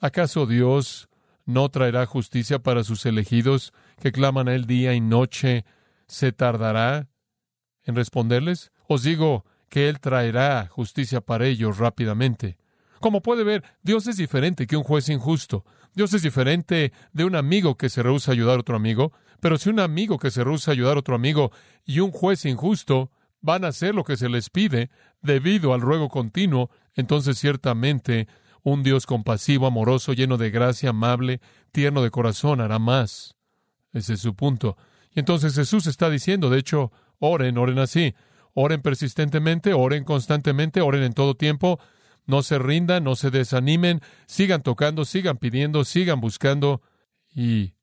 ¿Acaso 0.00 0.46
Dios 0.46 1.08
no 1.44 1.68
traerá 1.68 2.06
justicia 2.06 2.60
para 2.60 2.84
sus 2.84 3.04
elegidos 3.04 3.72
que 4.00 4.12
claman 4.12 4.48
a 4.48 4.54
él 4.54 4.66
día 4.66 4.94
y 4.94 5.00
noche? 5.00 5.64
¿Se 6.06 6.32
tardará 6.32 7.08
en 7.84 7.94
responderles? 7.94 8.72
Os 8.88 9.02
digo 9.02 9.44
que 9.68 9.88
Él 9.88 10.00
traerá 10.00 10.66
justicia 10.68 11.20
para 11.20 11.46
ellos 11.46 11.78
rápidamente. 11.78 12.58
Como 13.00 13.22
puede 13.22 13.44
ver, 13.44 13.64
Dios 13.82 14.06
es 14.06 14.16
diferente 14.16 14.66
que 14.66 14.76
un 14.76 14.84
juez 14.84 15.08
injusto. 15.08 15.64
Dios 15.94 16.12
es 16.14 16.22
diferente 16.22 16.92
de 17.12 17.24
un 17.24 17.34
amigo 17.34 17.76
que 17.76 17.88
se 17.88 18.02
rehúsa 18.02 18.30
a 18.30 18.34
ayudar 18.34 18.58
a 18.58 18.60
otro 18.60 18.76
amigo. 18.76 19.12
Pero 19.40 19.56
si 19.56 19.70
un 19.70 19.80
amigo 19.80 20.18
que 20.18 20.30
se 20.30 20.44
rehúsa 20.44 20.70
a 20.70 20.74
ayudar 20.74 20.96
a 20.96 21.00
otro 21.00 21.14
amigo 21.14 21.50
y 21.84 22.00
un 22.00 22.12
juez 22.12 22.44
injusto 22.44 23.10
van 23.40 23.64
a 23.64 23.68
hacer 23.68 23.94
lo 23.94 24.04
que 24.04 24.18
se 24.18 24.28
les 24.28 24.50
pide 24.50 24.90
debido 25.22 25.72
al 25.72 25.80
ruego 25.80 26.10
continuo, 26.10 26.70
entonces 26.94 27.38
ciertamente 27.38 28.28
un 28.62 28.82
Dios 28.82 29.06
compasivo, 29.06 29.66
amoroso, 29.66 30.12
lleno 30.12 30.36
de 30.36 30.50
gracia, 30.50 30.90
amable, 30.90 31.40
tierno 31.72 32.02
de 32.02 32.10
corazón, 32.10 32.60
hará 32.60 32.78
más. 32.78 33.34
Ese 33.94 34.14
es 34.14 34.20
su 34.20 34.34
punto. 34.34 34.76
Y 35.14 35.20
entonces 35.20 35.54
Jesús 35.54 35.86
está 35.86 36.10
diciendo, 36.10 36.50
de 36.50 36.58
hecho, 36.58 36.92
oren, 37.18 37.56
oren 37.56 37.78
así. 37.78 38.14
Oren 38.52 38.82
persistentemente, 38.82 39.72
oren 39.72 40.04
constantemente, 40.04 40.82
oren 40.82 41.02
en 41.02 41.14
todo 41.14 41.34
tiempo. 41.34 41.80
No 42.30 42.42
se 42.42 42.58
rindan, 42.58 43.04
no 43.04 43.16
se 43.16 43.30
desanimen, 43.30 44.00
sigan 44.26 44.62
tocando, 44.62 45.04
sigan 45.04 45.36
pidiendo, 45.36 45.84
sigan 45.84 46.20
buscando. 46.20 46.80
Y 47.34 47.74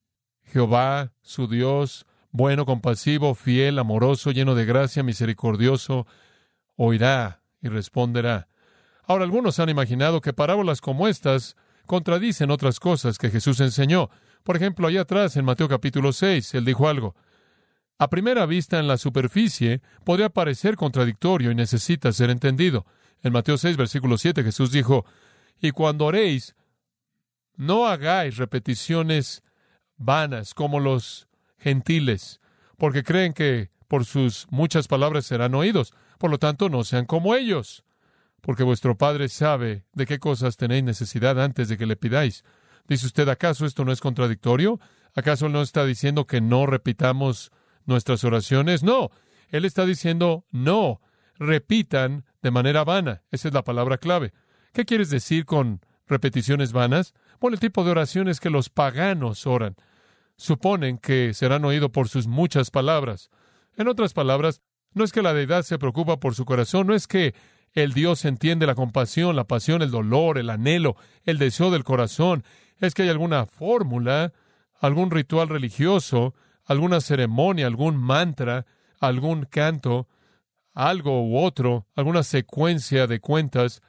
Jehová, 0.45 1.11
su 1.21 1.47
Dios, 1.47 2.05
bueno, 2.31 2.65
compasivo, 2.65 3.35
fiel, 3.35 3.77
amoroso, 3.77 4.31
lleno 4.31 4.55
de 4.55 4.65
gracia, 4.65 5.03
misericordioso, 5.03 6.07
oirá 6.75 7.41
y 7.61 7.67
responderá. 7.67 8.47
Ahora, 9.03 9.25
algunos 9.25 9.59
han 9.59 9.69
imaginado 9.69 10.21
que 10.21 10.33
parábolas 10.33 10.79
como 10.81 11.07
estas 11.07 11.55
contradicen 11.85 12.49
otras 12.49 12.79
cosas 12.79 13.17
que 13.17 13.29
Jesús 13.29 13.59
enseñó. 13.59 14.09
Por 14.43 14.55
ejemplo, 14.55 14.87
allá 14.87 15.01
atrás 15.01 15.35
en 15.35 15.45
Mateo 15.45 15.67
capítulo 15.67 16.13
6, 16.13 16.53
él 16.55 16.65
dijo 16.65 16.87
algo. 16.87 17.15
A 17.99 18.09
primera 18.09 18.45
vista 18.45 18.79
en 18.79 18.87
la 18.87 18.97
superficie 18.97 19.81
podría 20.03 20.29
parecer 20.29 20.75
contradictorio 20.75 21.51
y 21.51 21.55
necesita 21.55 22.11
ser 22.11 22.29
entendido. 22.29 22.85
En 23.23 23.33
Mateo 23.33 23.57
6, 23.57 23.77
versículo 23.77 24.17
7, 24.17 24.43
Jesús 24.43 24.71
dijo, 24.71 25.05
Y 25.59 25.71
cuando 25.71 26.05
oréis, 26.05 26.55
no 27.55 27.87
hagáis 27.87 28.37
repeticiones 28.37 29.43
vanas 29.97 30.53
como 30.53 30.79
los 30.79 31.27
gentiles, 31.57 32.39
porque 32.77 33.03
creen 33.03 33.33
que 33.33 33.71
por 33.87 34.05
sus 34.05 34.47
muchas 34.49 34.87
palabras 34.87 35.25
serán 35.25 35.55
oídos. 35.55 35.93
Por 36.19 36.29
lo 36.29 36.37
tanto, 36.37 36.69
no 36.69 36.83
sean 36.83 37.05
como 37.05 37.35
ellos 37.35 37.83
porque 38.47 38.63
vuestro 38.63 38.97
Padre 38.97 39.27
sabe 39.27 39.83
de 39.91 40.05
qué 40.05 40.19
cosas 40.19 40.55
tenéis 40.55 40.81
necesidad 40.81 41.37
antes 41.41 41.67
de 41.67 41.77
que 41.77 41.85
le 41.85 41.97
pidáis. 41.97 42.45
Dice 42.87 43.05
usted, 43.05 43.27
¿acaso 43.27 43.65
esto 43.65 43.83
no 43.83 43.91
es 43.91 43.99
contradictorio? 43.99 44.79
¿Acaso 45.15 45.49
no 45.49 45.61
está 45.61 45.85
diciendo 45.85 46.25
que 46.25 46.39
no 46.39 46.65
repitamos 46.65 47.51
nuestras 47.85 48.23
oraciones? 48.23 48.83
No, 48.83 49.11
Él 49.49 49.65
está 49.65 49.85
diciendo, 49.85 50.45
no, 50.49 51.01
repitan 51.37 52.23
de 52.47 52.51
manera 52.51 52.85
vana. 52.85 53.23
Esa 53.29 53.49
es 53.49 53.53
la 53.53 53.65
palabra 53.65 53.97
clave. 53.97 54.31
¿Qué 54.71 54.85
quieres 54.85 55.09
decir 55.09 55.45
con 55.45 55.81
repeticiones 56.07 56.71
vanas? 56.71 57.13
Bueno, 57.41 57.55
el 57.55 57.59
tipo 57.59 57.83
de 57.83 57.91
oraciones 57.91 58.39
que 58.39 58.49
los 58.49 58.69
paganos 58.69 59.45
oran. 59.45 59.75
Suponen 60.37 60.97
que 60.97 61.33
serán 61.33 61.65
oídos 61.65 61.91
por 61.91 62.07
sus 62.07 62.25
muchas 62.25 62.71
palabras. 62.71 63.29
En 63.75 63.89
otras 63.89 64.13
palabras, 64.13 64.61
no 64.93 65.03
es 65.03 65.11
que 65.11 65.21
la 65.21 65.33
deidad 65.33 65.63
se 65.63 65.77
preocupa 65.77 66.21
por 66.21 66.35
su 66.35 66.45
corazón, 66.45 66.87
no 66.87 66.95
es 66.95 67.05
que 67.05 67.35
el 67.73 67.91
Dios 67.91 68.23
entiende 68.23 68.65
la 68.65 68.75
compasión, 68.75 69.35
la 69.35 69.43
pasión, 69.43 69.81
el 69.81 69.91
dolor, 69.91 70.37
el 70.37 70.49
anhelo, 70.49 70.95
el 71.25 71.39
deseo 71.39 71.69
del 71.69 71.83
corazón. 71.83 72.45
Es 72.79 72.93
que 72.93 73.01
hay 73.01 73.09
alguna 73.09 73.45
fórmula, 73.45 74.31
algún 74.79 75.11
ritual 75.11 75.49
religioso, 75.49 76.33
alguna 76.63 77.01
ceremonia, 77.01 77.67
algún 77.67 77.97
mantra, 77.97 78.65
algún 79.01 79.43
canto, 79.43 80.07
algo 80.77 81.23
u 81.23 81.39
otro, 81.39 81.87
alguna 81.95 82.21
secuencia 82.21 83.07
de 83.07 83.19
cuentas, 83.19 83.81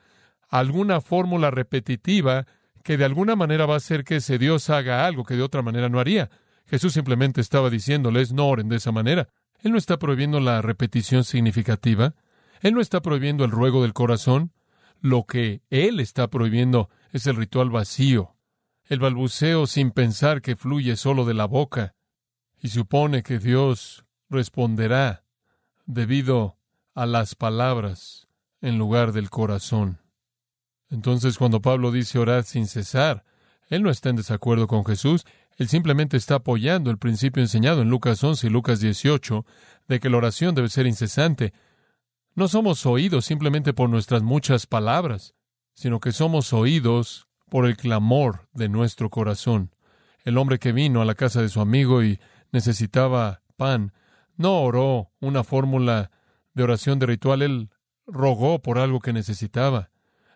alguna 0.48 1.02
fórmula 1.02 1.50
repetitiva 1.50 2.46
que 2.82 2.96
de 2.96 3.04
alguna 3.04 3.36
manera 3.36 3.66
va 3.66 3.74
a 3.74 3.76
hacer 3.76 4.04
que 4.04 4.16
ese 4.16 4.38
Dios 4.38 4.70
haga 4.70 5.06
algo 5.06 5.24
que 5.24 5.34
de 5.34 5.42
otra 5.42 5.60
manera 5.60 5.90
no 5.90 6.00
haría. 6.00 6.30
Jesús 6.64 6.94
simplemente 6.94 7.42
estaba 7.42 7.68
diciéndoles 7.68 8.32
no 8.32 8.48
oren 8.48 8.70
de 8.70 8.76
esa 8.76 8.90
manera. 8.90 9.28
Él 9.60 9.72
no 9.72 9.78
está 9.78 9.98
prohibiendo 9.98 10.40
la 10.40 10.62
repetición 10.62 11.24
significativa. 11.24 12.14
Él 12.62 12.72
no 12.72 12.80
está 12.80 13.02
prohibiendo 13.02 13.44
el 13.44 13.50
ruego 13.50 13.82
del 13.82 13.92
corazón. 13.92 14.52
Lo 15.02 15.24
que 15.24 15.60
Él 15.68 16.00
está 16.00 16.28
prohibiendo 16.28 16.88
es 17.12 17.26
el 17.26 17.36
ritual 17.36 17.68
vacío, 17.68 18.34
el 18.84 18.98
balbuceo 18.98 19.66
sin 19.66 19.90
pensar 19.90 20.40
que 20.40 20.56
fluye 20.56 20.96
solo 20.96 21.26
de 21.26 21.34
la 21.34 21.44
boca, 21.44 21.94
y 22.60 22.68
supone 22.68 23.22
que 23.22 23.38
Dios 23.38 24.06
responderá 24.30 25.24
debido 25.86 26.57
a 26.98 27.06
las 27.06 27.36
palabras 27.36 28.26
en 28.60 28.76
lugar 28.76 29.12
del 29.12 29.30
corazón. 29.30 30.00
Entonces, 30.90 31.38
cuando 31.38 31.62
Pablo 31.62 31.92
dice 31.92 32.18
orad 32.18 32.44
sin 32.44 32.66
cesar, 32.66 33.24
él 33.68 33.84
no 33.84 33.90
está 33.90 34.08
en 34.08 34.16
desacuerdo 34.16 34.66
con 34.66 34.84
Jesús, 34.84 35.24
él 35.58 35.68
simplemente 35.68 36.16
está 36.16 36.36
apoyando 36.36 36.90
el 36.90 36.98
principio 36.98 37.40
enseñado 37.40 37.82
en 37.82 37.88
Lucas 37.88 38.24
11 38.24 38.48
y 38.48 38.50
Lucas 38.50 38.80
18 38.80 39.46
de 39.86 40.00
que 40.00 40.10
la 40.10 40.16
oración 40.16 40.56
debe 40.56 40.68
ser 40.70 40.88
incesante, 40.88 41.52
no 42.34 42.48
somos 42.48 42.84
oídos 42.84 43.24
simplemente 43.26 43.72
por 43.72 43.88
nuestras 43.88 44.24
muchas 44.24 44.66
palabras, 44.66 45.36
sino 45.74 46.00
que 46.00 46.10
somos 46.10 46.52
oídos 46.52 47.28
por 47.48 47.64
el 47.64 47.76
clamor 47.76 48.48
de 48.54 48.68
nuestro 48.68 49.08
corazón. 49.08 49.72
El 50.24 50.36
hombre 50.36 50.58
que 50.58 50.72
vino 50.72 51.00
a 51.00 51.04
la 51.04 51.14
casa 51.14 51.42
de 51.42 51.48
su 51.48 51.60
amigo 51.60 52.02
y 52.02 52.18
necesitaba 52.50 53.42
pan, 53.56 53.92
no 54.36 54.62
oró 54.62 55.12
una 55.20 55.44
fórmula 55.44 56.10
de 56.58 56.64
oración 56.64 56.98
de 56.98 57.06
ritual, 57.06 57.40
él 57.40 57.70
rogó 58.06 58.60
por 58.60 58.78
algo 58.78 58.98
que 59.00 59.12
necesitaba. 59.12 59.90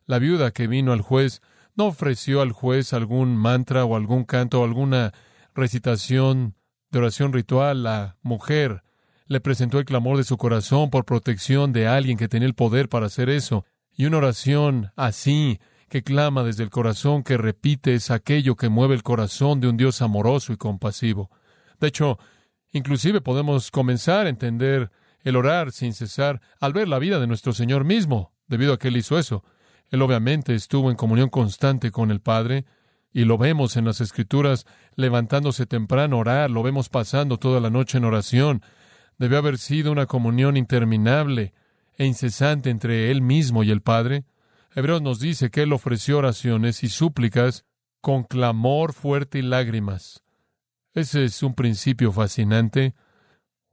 La 0.06 0.18
viuda 0.18 0.52
que 0.52 0.68
vino 0.68 0.92
al 0.92 1.02
juez 1.02 1.42
no 1.74 1.86
ofreció 1.86 2.40
al 2.40 2.52
juez 2.52 2.92
algún 2.92 3.36
mantra 3.36 3.84
o 3.84 3.96
algún 3.96 4.24
canto 4.24 4.60
o 4.60 4.64
alguna 4.64 5.12
recitación 5.54 6.54
de 6.90 7.00
oración 7.00 7.32
ritual. 7.32 7.82
La 7.82 8.16
mujer 8.22 8.84
le 9.26 9.40
presentó 9.40 9.80
el 9.80 9.84
clamor 9.84 10.16
de 10.16 10.24
su 10.24 10.36
corazón 10.36 10.90
por 10.90 11.04
protección 11.04 11.72
de 11.72 11.88
alguien 11.88 12.16
que 12.16 12.28
tenía 12.28 12.46
el 12.46 12.54
poder 12.54 12.88
para 12.88 13.06
hacer 13.06 13.28
eso. 13.28 13.64
Y 13.94 14.04
una 14.04 14.18
oración 14.18 14.92
así, 14.94 15.58
que 15.88 16.04
clama 16.04 16.44
desde 16.44 16.62
el 16.62 16.70
corazón, 16.70 17.24
que 17.24 17.36
repite, 17.36 17.94
es 17.94 18.10
aquello 18.12 18.54
que 18.54 18.68
mueve 18.68 18.94
el 18.94 19.02
corazón 19.02 19.60
de 19.60 19.68
un 19.68 19.76
Dios 19.76 20.02
amoroso 20.02 20.52
y 20.52 20.56
compasivo. 20.56 21.30
De 21.80 21.88
hecho, 21.88 22.18
inclusive 22.70 23.20
podemos 23.20 23.70
comenzar 23.72 24.26
a 24.26 24.30
entender 24.30 24.90
el 25.22 25.36
orar 25.36 25.72
sin 25.72 25.94
cesar 25.94 26.40
al 26.60 26.72
ver 26.72 26.88
la 26.88 26.98
vida 26.98 27.20
de 27.20 27.26
nuestro 27.26 27.52
Señor 27.52 27.84
mismo, 27.84 28.32
debido 28.46 28.72
a 28.72 28.78
que 28.78 28.88
Él 28.88 28.96
hizo 28.96 29.18
eso. 29.18 29.44
Él 29.90 30.02
obviamente 30.02 30.54
estuvo 30.54 30.90
en 30.90 30.96
comunión 30.96 31.28
constante 31.28 31.90
con 31.90 32.10
el 32.10 32.20
Padre, 32.20 32.64
y 33.14 33.24
lo 33.24 33.36
vemos 33.36 33.76
en 33.76 33.84
las 33.84 34.00
Escrituras 34.00 34.66
levantándose 34.96 35.66
temprano 35.66 36.16
a 36.16 36.20
orar, 36.20 36.50
lo 36.50 36.62
vemos 36.62 36.88
pasando 36.88 37.38
toda 37.38 37.60
la 37.60 37.68
noche 37.68 37.98
en 37.98 38.04
oración, 38.04 38.62
Debió 39.22 39.38
haber 39.38 39.58
sido 39.58 39.92
una 39.92 40.06
comunión 40.06 40.56
interminable 40.56 41.54
e 41.96 42.06
incesante 42.06 42.70
entre 42.70 43.10
él 43.12 43.22
mismo 43.22 43.62
y 43.62 43.70
el 43.70 43.80
Padre. 43.80 44.24
Hebreos 44.74 45.00
nos 45.00 45.20
dice 45.20 45.50
que 45.50 45.62
él 45.62 45.72
ofreció 45.72 46.18
oraciones 46.18 46.82
y 46.82 46.88
súplicas 46.88 47.64
con 48.00 48.24
clamor 48.24 48.92
fuerte 48.92 49.38
y 49.38 49.42
lágrimas. 49.42 50.24
Ese 50.92 51.24
es 51.24 51.40
un 51.44 51.54
principio 51.54 52.10
fascinante. 52.10 52.94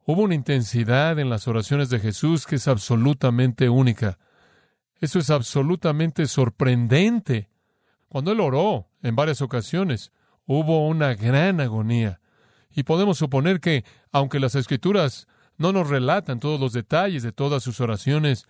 Hubo 0.05 0.23
una 0.23 0.35
intensidad 0.35 1.19
en 1.19 1.29
las 1.29 1.47
oraciones 1.47 1.89
de 1.89 1.99
Jesús 1.99 2.45
que 2.45 2.55
es 2.55 2.67
absolutamente 2.67 3.69
única. 3.69 4.17
Eso 4.99 5.19
es 5.19 5.29
absolutamente 5.29 6.27
sorprendente. 6.27 7.49
Cuando 8.07 8.31
él 8.31 8.39
oró 8.39 8.87
en 9.01 9.15
varias 9.15 9.41
ocasiones, 9.41 10.11
hubo 10.45 10.87
una 10.87 11.13
gran 11.13 11.61
agonía. 11.61 12.19
Y 12.71 12.83
podemos 12.83 13.17
suponer 13.17 13.59
que, 13.59 13.85
aunque 14.11 14.39
las 14.39 14.55
escrituras 14.55 15.27
no 15.57 15.71
nos 15.71 15.89
relatan 15.89 16.39
todos 16.39 16.59
los 16.59 16.73
detalles 16.73 17.23
de 17.23 17.31
todas 17.31 17.61
sus 17.61 17.81
oraciones, 17.81 18.47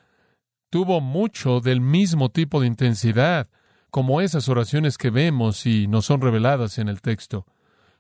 tuvo 0.69 1.01
mucho 1.01 1.59
del 1.59 1.81
mismo 1.81 2.29
tipo 2.29 2.61
de 2.61 2.67
intensidad, 2.67 3.49
como 3.89 4.21
esas 4.21 4.47
oraciones 4.49 4.97
que 4.97 5.09
vemos 5.09 5.65
y 5.65 5.87
nos 5.87 6.05
son 6.05 6.21
reveladas 6.21 6.77
en 6.77 6.87
el 6.89 7.01
texto. 7.01 7.45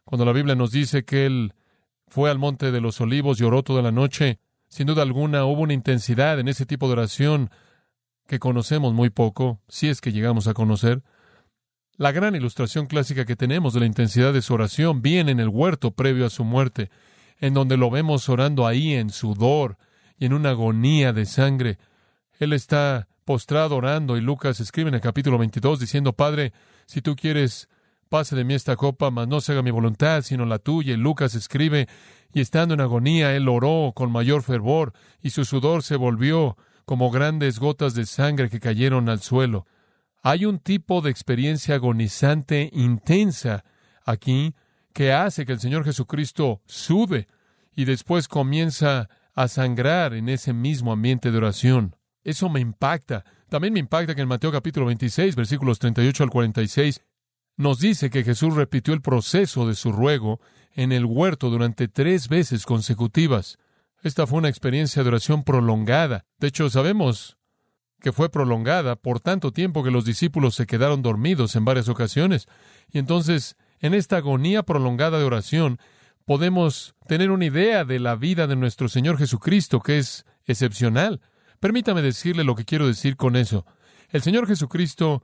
Cuando 0.05 0.25
la 0.25 0.33
Biblia 0.33 0.55
nos 0.55 0.71
dice 0.71 1.03
que 1.03 1.25
él 1.25 1.53
fue 2.09 2.29
al 2.29 2.39
monte 2.39 2.71
de 2.71 2.81
los 2.81 2.99
olivos 3.01 3.39
y 3.39 3.43
oró 3.43 3.63
toda 3.63 3.81
la 3.81 3.91
noche, 3.91 4.39
sin 4.67 4.87
duda 4.87 5.03
alguna 5.03 5.45
hubo 5.45 5.61
una 5.61 5.73
intensidad 5.73 6.39
en 6.39 6.47
ese 6.47 6.65
tipo 6.65 6.87
de 6.87 6.93
oración 6.93 7.49
que 8.27 8.39
conocemos 8.39 8.93
muy 8.93 9.09
poco, 9.09 9.61
si 9.67 9.89
es 9.89 10.01
que 10.01 10.11
llegamos 10.11 10.47
a 10.47 10.53
conocer. 10.53 11.03
La 11.97 12.11
gran 12.11 12.35
ilustración 12.35 12.85
clásica 12.85 13.25
que 13.25 13.35
tenemos 13.35 13.73
de 13.73 13.81
la 13.81 13.85
intensidad 13.85 14.31
de 14.31 14.41
su 14.41 14.53
oración 14.53 15.01
viene 15.01 15.31
en 15.31 15.39
el 15.39 15.49
huerto 15.49 15.91
previo 15.91 16.25
a 16.25 16.29
su 16.29 16.43
muerte, 16.43 16.89
en 17.39 17.53
donde 17.53 17.77
lo 17.77 17.89
vemos 17.89 18.29
orando 18.29 18.67
ahí 18.67 18.93
en 18.93 19.09
sudor 19.09 19.77
y 20.17 20.25
en 20.25 20.33
una 20.33 20.51
agonía 20.51 21.13
de 21.13 21.25
sangre. 21.25 21.77
Él 22.39 22.53
está 22.53 23.07
postrado 23.25 23.75
orando 23.75 24.17
y 24.17 24.21
Lucas 24.21 24.59
escribe 24.59 24.89
en 24.89 24.95
el 24.95 25.01
capítulo 25.01 25.37
22 25.37 25.79
diciendo, 25.79 26.13
Padre, 26.13 26.53
si 26.85 27.01
tú 27.01 27.15
quieres, 27.15 27.67
pase 28.09 28.35
de 28.35 28.43
mí 28.43 28.55
esta 28.55 28.75
copa, 28.75 29.11
mas 29.11 29.27
no 29.27 29.39
se 29.39 29.51
haga 29.51 29.61
mi 29.61 29.71
voluntad, 29.71 30.23
sino 30.23 30.45
la 30.45 30.59
tuya. 30.59 30.97
Lucas 30.97 31.35
escribe, 31.35 31.87
y 32.33 32.41
estando 32.41 32.73
en 32.73 32.81
agonía, 32.81 33.35
él 33.35 33.47
oró 33.47 33.93
con 33.95 34.11
mayor 34.11 34.43
fervor, 34.43 34.93
y 35.21 35.29
su 35.29 35.45
sudor 35.45 35.83
se 35.83 35.95
volvió 35.95 36.57
como 36.85 37.11
grandes 37.11 37.59
gotas 37.59 37.93
de 37.93 38.05
sangre 38.05 38.49
que 38.49 38.59
cayeron 38.59 39.09
al 39.09 39.21
suelo. 39.21 39.67
Hay 40.21 40.45
un 40.45 40.59
tipo 40.59 41.01
de 41.01 41.11
experiencia 41.11 41.75
agonizante 41.75 42.69
intensa 42.73 43.63
aquí 44.03 44.55
que 44.93 45.13
hace 45.13 45.45
que 45.45 45.53
el 45.53 45.59
Señor 45.59 45.85
Jesucristo 45.85 46.61
sude 46.65 47.27
y 47.75 47.85
después 47.85 48.27
comienza 48.27 49.07
a 49.33 49.47
sangrar 49.47 50.13
en 50.13 50.27
ese 50.27 50.51
mismo 50.51 50.91
ambiente 50.91 51.31
de 51.31 51.37
oración. 51.37 51.95
Eso 52.23 52.49
me 52.49 52.59
impacta. 52.59 53.23
También 53.49 53.73
me 53.73 53.79
impacta 53.79 54.13
que 54.13 54.21
en 54.21 54.27
Mateo 54.27 54.51
capítulo 54.51 54.87
26, 54.87 55.35
versículos 55.35 55.79
38 55.79 56.23
al 56.23 56.29
46, 56.29 57.01
nos 57.59 57.79
dice 57.79 58.09
que 58.09 58.23
Jesús 58.23 58.55
repitió 58.55 58.93
el 58.93 59.01
proceso 59.01 59.67
de 59.67 59.75
su 59.75 59.91
ruego 59.91 60.39
en 60.71 60.93
el 60.93 61.03
huerto 61.03 61.49
durante 61.49 61.89
tres 61.89 62.29
veces 62.29 62.65
consecutivas. 62.65 63.57
Esta 64.01 64.25
fue 64.25 64.37
una 64.37 64.47
experiencia 64.47 65.03
de 65.03 65.09
oración 65.09 65.43
prolongada. 65.43 66.23
De 66.39 66.47
hecho, 66.47 66.69
sabemos 66.69 67.37
que 67.99 68.13
fue 68.13 68.29
prolongada 68.31 68.95
por 68.95 69.19
tanto 69.19 69.51
tiempo 69.51 69.83
que 69.83 69.91
los 69.91 70.05
discípulos 70.05 70.55
se 70.55 70.67
quedaron 70.67 71.01
dormidos 71.01 71.53
en 71.57 71.65
varias 71.65 71.89
ocasiones. 71.89 72.47
Y 72.93 72.97
entonces, 72.97 73.57
en 73.81 73.93
esta 73.93 74.15
agonía 74.15 74.63
prolongada 74.63 75.19
de 75.19 75.25
oración, 75.25 75.79
podemos 76.23 76.95
tener 77.09 77.29
una 77.29 77.43
idea 77.43 77.83
de 77.83 77.99
la 77.99 78.15
vida 78.15 78.47
de 78.47 78.55
nuestro 78.55 78.87
Señor 78.87 79.17
Jesucristo, 79.17 79.81
que 79.81 79.97
es 79.97 80.25
excepcional. 80.45 81.19
Permítame 81.59 82.01
decirle 82.01 82.45
lo 82.45 82.55
que 82.55 82.63
quiero 82.63 82.87
decir 82.87 83.17
con 83.17 83.35
eso. 83.35 83.65
El 84.11 84.21
Señor 84.21 84.47
Jesucristo 84.47 85.23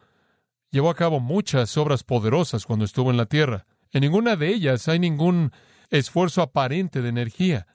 llevó 0.76 0.90
a 0.90 0.96
cabo 0.96 1.22
muchas 1.22 1.78
obras 1.78 2.04
poderosas 2.04 2.66
cuando 2.66 2.84
estuvo 2.84 3.10
en 3.10 3.16
la 3.16 3.28
tierra. 3.28 3.66
En 3.94 4.02
ninguna 4.02 4.36
de 4.36 4.50
ellas 4.50 4.90
hay 4.90 5.00
ningún 5.00 5.54
esfuerzo 5.90 6.42
aparente 6.42 7.02
de 7.02 7.08
energía. 7.08 7.66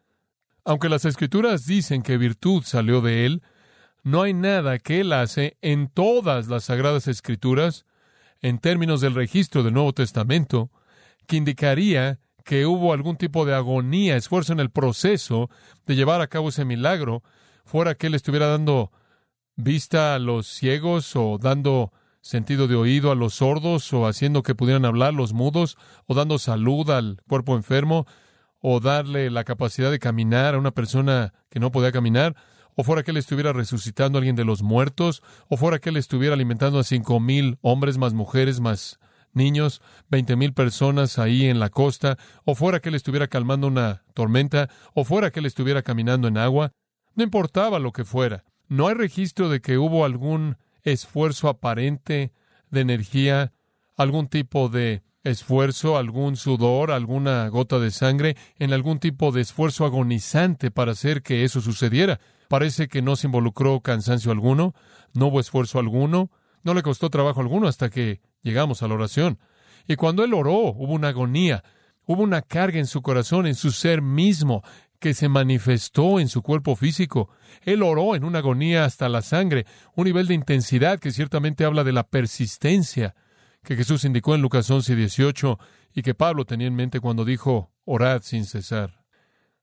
Aunque 0.66 0.90
las 0.90 1.06
escrituras 1.06 1.64
dicen 1.64 2.02
que 2.02 2.18
virtud 2.18 2.62
salió 2.62 3.00
de 3.00 3.24
él, 3.24 3.42
no 4.02 4.20
hay 4.20 4.34
nada 4.34 4.78
que 4.78 5.00
él 5.00 5.14
hace 5.14 5.56
en 5.62 5.88
todas 5.88 6.48
las 6.48 6.64
sagradas 6.64 7.08
escrituras, 7.08 7.86
en 8.42 8.58
términos 8.58 9.00
del 9.00 9.14
registro 9.14 9.62
del 9.62 9.72
Nuevo 9.72 9.94
Testamento, 9.94 10.70
que 11.26 11.36
indicaría 11.36 12.20
que 12.44 12.66
hubo 12.66 12.92
algún 12.92 13.16
tipo 13.16 13.46
de 13.46 13.54
agonía, 13.54 14.14
esfuerzo 14.14 14.52
en 14.52 14.60
el 14.60 14.68
proceso 14.68 15.48
de 15.86 15.96
llevar 15.96 16.20
a 16.20 16.26
cabo 16.26 16.50
ese 16.50 16.66
milagro, 16.66 17.22
fuera 17.64 17.94
que 17.94 18.08
él 18.08 18.14
estuviera 18.14 18.48
dando 18.48 18.92
vista 19.56 20.14
a 20.14 20.18
los 20.18 20.48
ciegos 20.48 21.16
o 21.16 21.38
dando 21.38 21.94
sentido 22.20 22.68
de 22.68 22.76
oído 22.76 23.10
a 23.10 23.14
los 23.14 23.34
sordos 23.34 23.92
o 23.92 24.06
haciendo 24.06 24.42
que 24.42 24.54
pudieran 24.54 24.84
hablar 24.84 25.14
los 25.14 25.32
mudos 25.32 25.76
o 26.06 26.14
dando 26.14 26.38
salud 26.38 26.88
al 26.90 27.20
cuerpo 27.28 27.56
enfermo 27.56 28.06
o 28.60 28.80
darle 28.80 29.30
la 29.30 29.44
capacidad 29.44 29.90
de 29.90 29.98
caminar 29.98 30.54
a 30.54 30.58
una 30.58 30.72
persona 30.72 31.32
que 31.48 31.60
no 31.60 31.70
podía 31.70 31.92
caminar 31.92 32.36
o 32.76 32.84
fuera 32.84 33.02
que 33.02 33.10
él 33.10 33.16
estuviera 33.16 33.52
resucitando 33.52 34.18
a 34.18 34.20
alguien 34.20 34.36
de 34.36 34.44
los 34.44 34.62
muertos 34.62 35.22
o 35.48 35.56
fuera 35.56 35.78
que 35.78 35.88
él 35.88 35.96
estuviera 35.96 36.34
alimentando 36.34 36.78
a 36.78 36.84
cinco 36.84 37.20
mil 37.20 37.58
hombres 37.62 37.98
más 37.98 38.12
mujeres 38.12 38.60
más 38.60 38.98
niños, 39.32 39.80
veinte 40.08 40.36
mil 40.36 40.52
personas 40.52 41.18
ahí 41.18 41.46
en 41.46 41.60
la 41.60 41.68
costa, 41.68 42.18
o 42.44 42.54
fuera 42.54 42.80
que 42.80 42.88
él 42.88 42.94
estuviera 42.94 43.28
calmando 43.28 43.68
una 43.68 44.02
tormenta, 44.14 44.68
o 44.94 45.04
fuera 45.04 45.30
que 45.30 45.40
él 45.40 45.46
estuviera 45.46 45.82
caminando 45.82 46.28
en 46.28 46.36
agua, 46.36 46.72
no 47.14 47.24
importaba 47.24 47.78
lo 47.78 47.92
que 47.92 48.04
fuera. 48.04 48.44
No 48.68 48.88
hay 48.88 48.94
registro 48.94 49.48
de 49.48 49.60
que 49.60 49.78
hubo 49.78 50.04
algún 50.04 50.56
esfuerzo 50.84 51.48
aparente 51.48 52.32
de 52.70 52.80
energía, 52.80 53.52
algún 53.96 54.28
tipo 54.28 54.68
de 54.68 55.02
esfuerzo, 55.22 55.96
algún 55.96 56.36
sudor, 56.36 56.90
alguna 56.90 57.48
gota 57.48 57.78
de 57.78 57.90
sangre, 57.90 58.36
en 58.58 58.72
algún 58.72 58.98
tipo 58.98 59.32
de 59.32 59.42
esfuerzo 59.42 59.84
agonizante 59.84 60.70
para 60.70 60.92
hacer 60.92 61.22
que 61.22 61.44
eso 61.44 61.60
sucediera. 61.60 62.20
Parece 62.48 62.88
que 62.88 63.02
no 63.02 63.16
se 63.16 63.26
involucró 63.26 63.80
cansancio 63.80 64.32
alguno, 64.32 64.74
no 65.12 65.26
hubo 65.26 65.40
esfuerzo 65.40 65.78
alguno, 65.78 66.30
no 66.62 66.74
le 66.74 66.82
costó 66.82 67.10
trabajo 67.10 67.40
alguno 67.40 67.68
hasta 67.68 67.90
que 67.90 68.20
llegamos 68.42 68.82
a 68.82 68.88
la 68.88 68.94
oración. 68.94 69.38
Y 69.86 69.96
cuando 69.96 70.24
él 70.24 70.34
oró, 70.34 70.58
hubo 70.58 70.92
una 70.92 71.08
agonía, 71.08 71.62
hubo 72.06 72.22
una 72.22 72.42
carga 72.42 72.78
en 72.78 72.86
su 72.86 73.02
corazón, 73.02 73.46
en 73.46 73.54
su 73.54 73.70
ser 73.72 74.02
mismo, 74.02 74.62
que 75.00 75.14
se 75.14 75.28
manifestó 75.28 76.20
en 76.20 76.28
su 76.28 76.42
cuerpo 76.42 76.76
físico. 76.76 77.30
Él 77.62 77.82
oró 77.82 78.14
en 78.14 78.24
una 78.24 78.38
agonía 78.38 78.84
hasta 78.84 79.08
la 79.08 79.22
sangre, 79.22 79.66
un 79.96 80.04
nivel 80.04 80.28
de 80.28 80.34
intensidad 80.34 81.00
que 81.00 81.10
ciertamente 81.10 81.64
habla 81.64 81.82
de 81.82 81.92
la 81.92 82.04
persistencia 82.04 83.14
que 83.62 83.76
Jesús 83.76 84.04
indicó 84.04 84.34
en 84.34 84.42
Lucas 84.42 84.70
11 84.70 84.92
y 84.92 84.96
18 84.96 85.58
y 85.94 86.02
que 86.02 86.14
Pablo 86.14 86.44
tenía 86.44 86.66
en 86.66 86.74
mente 86.74 87.00
cuando 87.00 87.24
dijo, 87.24 87.72
orad 87.84 88.22
sin 88.22 88.44
cesar. 88.44 89.04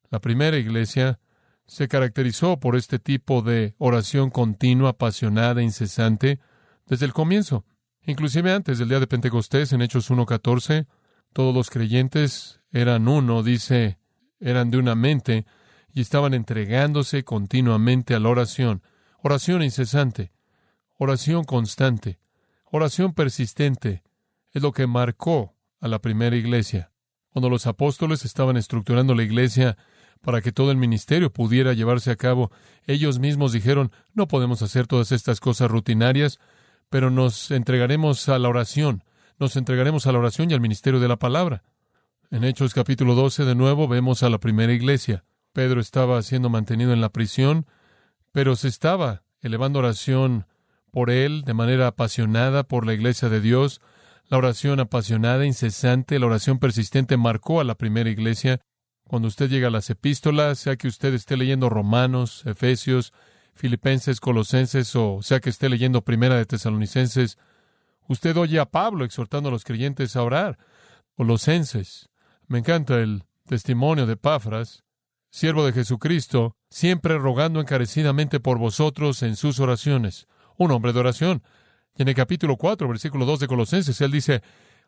La 0.10 0.20
primera 0.20 0.58
iglesia 0.58 1.20
se 1.66 1.88
caracterizó 1.88 2.60
por 2.60 2.76
este 2.76 3.00
tipo 3.00 3.42
de 3.42 3.76
oración 3.78 4.30
continua, 4.30 4.92
apasionada, 4.92 5.62
incesante, 5.62 6.40
desde 6.86 7.06
el 7.06 7.14
comienzo. 7.14 7.66
Inclusive 8.06 8.54
antes 8.54 8.80
del 8.80 8.90
día 8.90 9.00
de 9.00 9.08
Pentecostés, 9.08 9.74
en 9.74 9.82
Hechos 9.82 10.10
1.14, 10.10 10.88
todos 11.34 11.54
los 11.54 11.70
creyentes 11.70 12.62
eran 12.72 13.08
uno, 13.08 13.44
dice, 13.44 14.00
eran 14.40 14.70
de 14.70 14.78
una 14.78 14.96
mente 14.96 15.46
y 15.94 16.02
estaban 16.02 16.34
entregándose 16.34 17.24
continuamente 17.24 18.14
a 18.14 18.20
la 18.20 18.30
oración. 18.30 18.84
Oración 19.22 19.64
incesante, 19.64 20.32
oración 20.98 21.44
constante, 21.44 22.20
oración 22.66 23.14
persistente. 23.14 24.04
Es 24.52 24.62
lo 24.62 24.72
que 24.72 24.88
marcó 24.88 25.56
a 25.80 25.88
la 25.88 26.00
primera 26.00 26.36
iglesia. 26.36 26.92
Cuando 27.30 27.50
los 27.50 27.68
apóstoles 27.68 28.26
estaban 28.26 28.58
estructurando 28.58 29.14
la 29.16 29.24
iglesia 29.24 29.78
para 30.22 30.42
que 30.42 30.52
todo 30.52 30.72
el 30.72 30.78
ministerio 30.78 31.32
pudiera 31.32 31.74
llevarse 31.74 32.12
a 32.12 32.16
cabo, 32.16 32.52
ellos 32.86 33.20
mismos 33.20 33.52
dijeron, 33.52 33.92
no 34.14 34.28
podemos 34.28 34.62
hacer 34.62 34.88
todas 34.88 35.12
estas 35.12 35.40
cosas 35.40 35.70
rutinarias, 35.70 36.40
pero 36.90 37.12
nos 37.12 37.52
entregaremos 37.52 38.28
a 38.30 38.40
la 38.40 38.50
oración, 38.50 39.04
nos 39.40 39.56
entregaremos 39.56 40.08
a 40.08 40.12
la 40.12 40.20
oración 40.20 40.50
y 40.50 40.54
al 40.54 40.62
ministerio 40.62 41.00
de 41.00 41.08
la 41.08 41.18
palabra. 41.18 41.64
En 42.30 42.44
Hechos 42.44 42.74
capítulo 42.74 43.16
12 43.16 43.46
de 43.46 43.56
nuevo 43.56 43.88
vemos 43.88 44.22
a 44.22 44.30
la 44.30 44.38
primera 44.38 44.74
iglesia. 44.74 45.24
Pedro 45.54 45.80
estaba 45.80 46.22
siendo 46.22 46.50
mantenido 46.50 46.92
en 46.92 47.00
la 47.00 47.08
prisión, 47.08 47.66
pero 48.34 48.58
se 48.58 48.68
estaba 48.68 49.24
elevando 49.40 49.80
oración 49.80 50.46
por 50.92 51.10
él 51.10 51.44
de 51.46 51.54
manera 51.54 51.88
apasionada 51.88 52.64
por 52.64 52.86
la 52.86 52.94
iglesia 52.94 53.30
de 53.30 53.40
Dios. 53.40 53.80
La 54.26 54.38
oración 54.38 54.82
apasionada, 54.82 55.46
incesante, 55.46 56.20
la 56.20 56.26
oración 56.26 56.60
persistente 56.60 57.16
marcó 57.16 57.62
a 57.62 57.64
la 57.64 57.76
primera 57.76 58.10
iglesia. 58.10 58.60
Cuando 59.06 59.30
usted 59.30 59.50
llega 59.50 59.70
a 59.70 59.72
las 59.72 59.90
epístolas, 59.90 60.60
sea 60.60 60.76
que 60.76 60.90
usted 60.90 61.14
esté 61.14 61.38
leyendo 61.38 61.70
Romanos, 61.70 62.44
Efesios, 62.46 63.14
Filipenses, 63.56 64.20
Colosenses 64.20 64.94
o 64.98 65.22
sea 65.22 65.40
que 65.40 65.50
esté 65.50 65.70
leyendo 65.70 66.04
Primera 66.04 66.36
de 66.36 66.46
Tesalonicenses, 66.46 67.38
usted 68.10 68.36
oye 68.36 68.60
a 68.60 68.66
Pablo 68.66 69.06
exhortando 69.06 69.48
a 69.48 69.54
los 69.54 69.64
creyentes 69.64 70.18
a 70.18 70.24
orar. 70.24 70.58
Colosenses. 71.16 72.10
Me 72.48 72.60
encanta 72.60 72.96
el 72.96 73.24
testimonio 73.46 74.06
de 74.06 74.16
Pafras, 74.16 74.86
siervo 75.30 75.66
de 75.66 75.74
Jesucristo, 75.74 76.56
siempre 76.70 77.18
rogando 77.18 77.60
encarecidamente 77.60 78.40
por 78.40 78.58
vosotros 78.58 79.22
en 79.22 79.36
sus 79.36 79.60
oraciones. 79.60 80.28
Un 80.56 80.72
hombre 80.72 80.94
de 80.94 81.00
oración. 81.02 81.44
Y 81.98 82.04
en 82.04 82.08
el 82.08 82.16
capítulo 82.16 82.56
4, 82.56 82.88
versículo 82.88 83.26
2 83.26 83.42
de 83.42 83.48
Colosenses, 83.48 84.00
él 84.00 84.12
dice, 84.12 84.42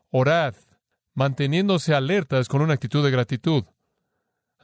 orad, 0.09 0.55
manteniéndose 1.13 1.93
alertas 1.93 2.47
con 2.47 2.61
una 2.61 2.75
actitud 2.75 3.03
de 3.03 3.11
gratitud. 3.11 3.65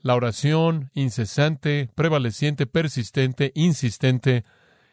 La 0.01 0.15
oración 0.15 0.89
incesante, 0.93 1.89
prevaleciente, 1.95 2.65
persistente, 2.65 3.51
insistente, 3.55 4.45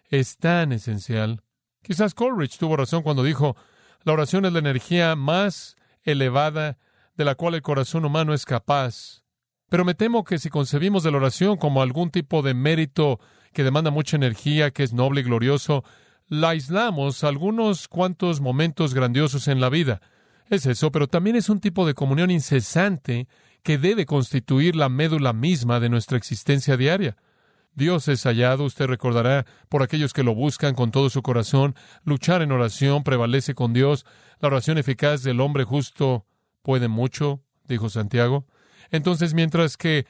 es 0.08 0.38
tan 0.38 0.72
esencial. 0.72 1.42
Quizás 1.82 2.14
Coleridge 2.14 2.58
tuvo 2.58 2.76
razón 2.76 3.04
cuando 3.04 3.22
dijo, 3.22 3.56
la 4.02 4.12
oración 4.12 4.44
es 4.44 4.52
la 4.52 4.58
energía 4.58 5.14
más 5.14 5.76
elevada 6.02 6.78
de 7.16 7.24
la 7.24 7.34
cual 7.34 7.54
el 7.54 7.62
corazón 7.62 8.04
humano 8.04 8.34
es 8.34 8.44
capaz. 8.44 9.22
Pero 9.68 9.84
me 9.84 9.94
temo 9.94 10.24
que 10.24 10.38
si 10.38 10.50
concebimos 10.50 11.02
de 11.02 11.10
la 11.10 11.16
oración 11.18 11.56
como 11.56 11.82
algún 11.82 12.10
tipo 12.10 12.42
de 12.42 12.54
mérito 12.54 13.20
que 13.52 13.64
demanda 13.64 13.90
mucha 13.90 14.16
energía, 14.16 14.70
que 14.70 14.82
es 14.82 14.92
noble 14.92 15.20
y 15.20 15.24
glorioso, 15.24 15.84
la 16.28 16.50
aislamos 16.50 17.24
algunos 17.24 17.88
cuantos 17.88 18.40
momentos 18.40 18.94
grandiosos 18.94 19.48
en 19.48 19.60
la 19.60 19.68
vida. 19.68 20.00
Es 20.48 20.66
eso, 20.66 20.92
pero 20.92 21.06
también 21.06 21.36
es 21.36 21.48
un 21.48 21.60
tipo 21.60 21.86
de 21.86 21.94
comunión 21.94 22.30
incesante 22.30 23.28
que 23.62 23.78
debe 23.78 24.06
constituir 24.06 24.76
la 24.76 24.88
médula 24.88 25.32
misma 25.32 25.80
de 25.80 25.88
nuestra 25.88 26.18
existencia 26.18 26.76
diaria. 26.76 27.16
Dios 27.74 28.08
es 28.08 28.24
hallado, 28.24 28.64
usted 28.64 28.86
recordará, 28.86 29.46
por 29.68 29.82
aquellos 29.82 30.12
que 30.12 30.22
lo 30.22 30.34
buscan 30.34 30.74
con 30.74 30.90
todo 30.90 31.08
su 31.08 31.22
corazón. 31.22 31.74
Luchar 32.04 32.42
en 32.42 32.52
oración 32.52 33.02
prevalece 33.02 33.54
con 33.54 33.72
Dios. 33.72 34.04
La 34.40 34.48
oración 34.48 34.76
eficaz 34.76 35.22
del 35.22 35.40
hombre 35.40 35.64
justo 35.64 36.26
puede 36.62 36.88
mucho, 36.88 37.42
dijo 37.64 37.88
Santiago. 37.88 38.46
Entonces, 38.90 39.34
mientras 39.34 39.76
que 39.76 40.06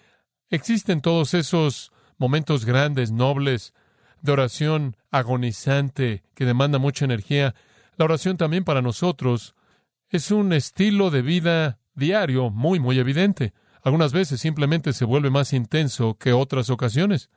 existen 0.51 1.01
todos 1.01 1.35
esos 1.35 1.93
momentos 2.19 2.65
grandes, 2.65 3.11
nobles, 3.11 3.75
de 4.23 4.33
oración 4.33 4.97
agonizante, 5.11 6.23
que 6.35 6.47
demanda 6.47 6.79
mucha 6.79 7.05
energía, 7.05 7.55
la 7.97 8.05
oración 8.05 8.37
también 8.37 8.65
para 8.65 8.81
nosotros 8.81 9.55
es 10.09 10.31
un 10.31 10.53
estilo 10.53 11.11
de 11.11 11.23
vida 11.23 11.79
diario 11.95 12.51
muy, 12.51 12.81
muy 12.81 12.99
evidente. 12.99 13.53
Algunas 13.83 14.13
veces 14.13 14.41
simplemente 14.41 14.93
se 14.93 15.05
vuelve 15.05 15.31
más 15.31 15.53
intenso 15.53 16.17
que 16.19 16.33
otras 16.33 16.71
ocasiones. 16.71 17.31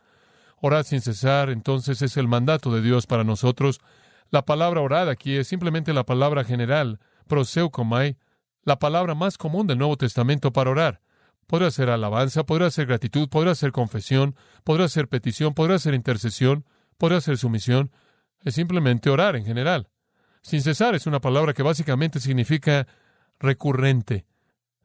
Orad 0.62 0.86
sin 0.86 1.02
cesar, 1.02 1.50
entonces 1.50 2.02
es 2.02 2.18
el 2.18 2.28
mandato 2.28 2.74
de 2.74 2.82
Dios 2.82 3.08
para 3.08 3.24
nosotros. 3.24 3.82
La 4.30 4.46
palabra 4.46 4.82
orad 4.82 5.10
aquí 5.10 5.36
es 5.36 5.48
simplemente 5.48 5.94
la 5.94 6.06
palabra 6.06 6.44
general, 6.44 7.00
proseukomai, 7.28 8.18
la 8.66 8.80
palabra 8.80 9.16
más 9.16 9.38
común 9.38 9.68
del 9.68 9.78
Nuevo 9.78 9.96
Testamento 9.96 10.52
para 10.52 10.72
orar. 10.72 11.02
Podrá 11.48 11.70
ser 11.70 11.90
alabanza, 11.90 12.44
podrá 12.44 12.72
ser 12.72 12.88
gratitud, 12.88 13.30
podrá 13.30 13.54
ser 13.54 13.72
confesión, 13.72 14.36
podrá 14.64 14.90
ser 14.90 15.08
petición, 15.08 15.54
podrá 15.54 15.78
ser 15.78 15.94
intercesión, 15.94 16.66
podrá 16.98 17.22
ser 17.22 17.38
sumisión. 17.38 17.92
Es 18.44 18.56
simplemente 18.56 19.12
orar 19.12 19.36
en 19.36 19.46
general. 19.46 19.88
Sin 20.42 20.62
cesar 20.62 20.96
es 20.96 21.06
una 21.06 21.22
palabra 21.22 21.54
que 21.54 21.64
básicamente 21.64 22.20
significa 22.20 22.88
recurrente. 23.40 24.26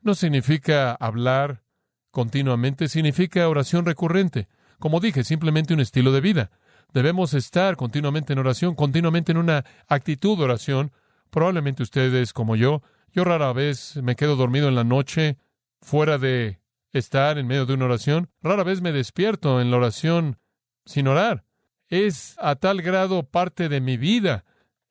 No 0.03 0.15
significa 0.15 0.93
hablar 0.93 1.63
continuamente, 2.11 2.89
significa 2.89 3.49
oración 3.49 3.87
recurrente. 3.87 4.49
Como 4.79 5.01
dije, 5.01 5.25
simplemente 5.25 5.73
un 5.73 5.81
estilo 5.81 6.13
de 6.13 6.21
vida. 6.21 6.51
Debemos 6.93 7.33
estar 7.35 7.77
continuamente 7.77 8.33
en 8.33 8.39
oración, 8.39 8.75
continuamente 8.75 9.33
en 9.33 9.39
una 9.39 9.65
actitud 9.89 10.37
de 10.37 10.45
oración. 10.45 10.93
Probablemente 11.31 11.83
ustedes, 11.83 12.33
como 12.33 12.57
yo, 12.57 12.83
yo 13.13 13.25
rara 13.25 13.53
vez 13.53 13.97
me 14.03 14.17
quedo 14.17 14.37
dormido 14.37 14.69
en 14.69 14.75
la 14.75 14.85
noche 14.85 15.39
fuera 15.81 16.19
de 16.19 16.61
estar 16.93 17.39
en 17.39 17.47
medio 17.47 17.67
de 17.67 17.75
una 17.75 17.87
oración. 17.87 18.31
Rara 18.43 18.65
vez 18.65 18.81
me 18.81 18.93
despierto 18.93 19.61
en 19.61 19.71
la 19.71 19.79
oración 19.79 20.39
sin 20.85 21.09
orar. 21.09 21.45
Es 21.89 22.37
a 22.39 22.57
tal 22.57 22.83
grado 22.83 23.25
parte 23.25 23.69
de 23.69 23.81
mi 23.81 23.97
vida 23.97 24.45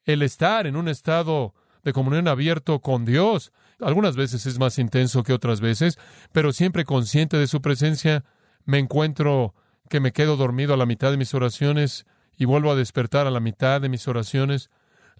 el 0.05 0.21
estar 0.21 0.67
en 0.67 0.75
un 0.75 0.87
estado 0.87 1.53
de 1.83 1.93
comunión 1.93 2.27
abierto 2.27 2.81
con 2.81 3.05
Dios. 3.05 3.51
Algunas 3.79 4.15
veces 4.15 4.45
es 4.45 4.59
más 4.59 4.79
intenso 4.79 5.23
que 5.23 5.33
otras 5.33 5.61
veces, 5.61 5.97
pero 6.31 6.51
siempre 6.51 6.83
consciente 6.83 7.37
de 7.37 7.47
su 7.47 7.61
presencia, 7.61 8.25
me 8.65 8.79
encuentro 8.79 9.53
que 9.89 9.99
me 9.99 10.11
quedo 10.11 10.35
dormido 10.35 10.73
a 10.73 10.77
la 10.77 10.85
mitad 10.85 11.11
de 11.11 11.17
mis 11.17 11.33
oraciones 11.33 12.05
y 12.37 12.45
vuelvo 12.45 12.71
a 12.71 12.75
despertar 12.75 13.27
a 13.27 13.31
la 13.31 13.39
mitad 13.39 13.81
de 13.81 13.89
mis 13.89 14.07
oraciones. 14.07 14.69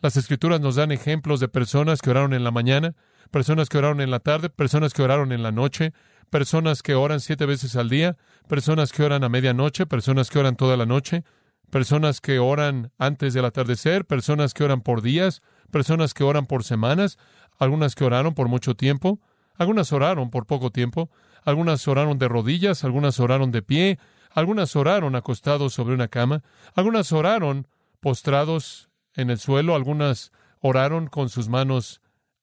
Las 0.01 0.15
escrituras 0.15 0.61
nos 0.61 0.75
dan 0.75 0.91
ejemplos 0.91 1.39
de 1.39 1.49
personas 1.49 2.01
que 2.01 2.09
oraron 2.09 2.33
en 2.33 2.45
la 2.45 2.51
mañana, 2.51 2.95
personas 3.31 3.67
que 3.67 3.77
oraron 3.77 3.99
en 3.99 4.11
la 4.11 4.19
tarde, 4.19 4.49
personas 4.49 4.93
que 4.93 5.01
oraron 5.01 5.33
en 5.33 5.43
la 5.43 5.51
noche, 5.51 5.93
personas 6.29 6.81
que 6.81 6.95
oran 6.95 7.19
siete 7.19 7.45
veces 7.45 7.75
al 7.75 7.89
día, 7.89 8.17
personas 8.47 8.93
que 8.93 9.03
oran 9.03 9.23
a 9.25 9.29
medianoche, 9.29 9.85
personas 9.85 10.29
que 10.29 10.39
oran 10.39 10.55
toda 10.55 10.77
la 10.77 10.85
noche, 10.85 11.25
personas 11.69 12.21
que 12.21 12.39
oran 12.39 12.91
antes 12.97 13.33
del 13.33 13.43
atardecer, 13.43 14.05
personas 14.05 14.53
que 14.53 14.63
oran 14.63 14.81
por 14.81 15.01
días, 15.01 15.41
personas 15.69 16.13
que 16.13 16.23
oran 16.23 16.45
por 16.45 16.63
semanas, 16.63 17.17
algunas 17.57 17.95
que 17.95 18.05
oraron 18.05 18.33
por 18.33 18.47
mucho 18.47 18.75
tiempo, 18.75 19.19
algunas 19.55 19.91
oraron 19.91 20.29
por 20.29 20.45
poco 20.45 20.71
tiempo, 20.71 21.09
algunas 21.43 21.85
oraron 21.89 22.17
de 22.17 22.29
rodillas, 22.29 22.85
algunas 22.85 23.19
oraron 23.19 23.51
de 23.51 23.61
pie, 23.61 23.99
algunas 24.31 24.77
oraron 24.77 25.15
acostados 25.15 25.73
sobre 25.73 25.93
una 25.93 26.07
cama, 26.07 26.41
algunas 26.73 27.11
oraron 27.11 27.67
postrados 27.99 28.88
en 29.19 29.29
el 29.29 29.39
suelo, 29.39 29.75
algunas 29.75 30.31
oraron 30.61 31.07
con 31.07 31.29
sus 31.29 31.49
manos 31.49 32.01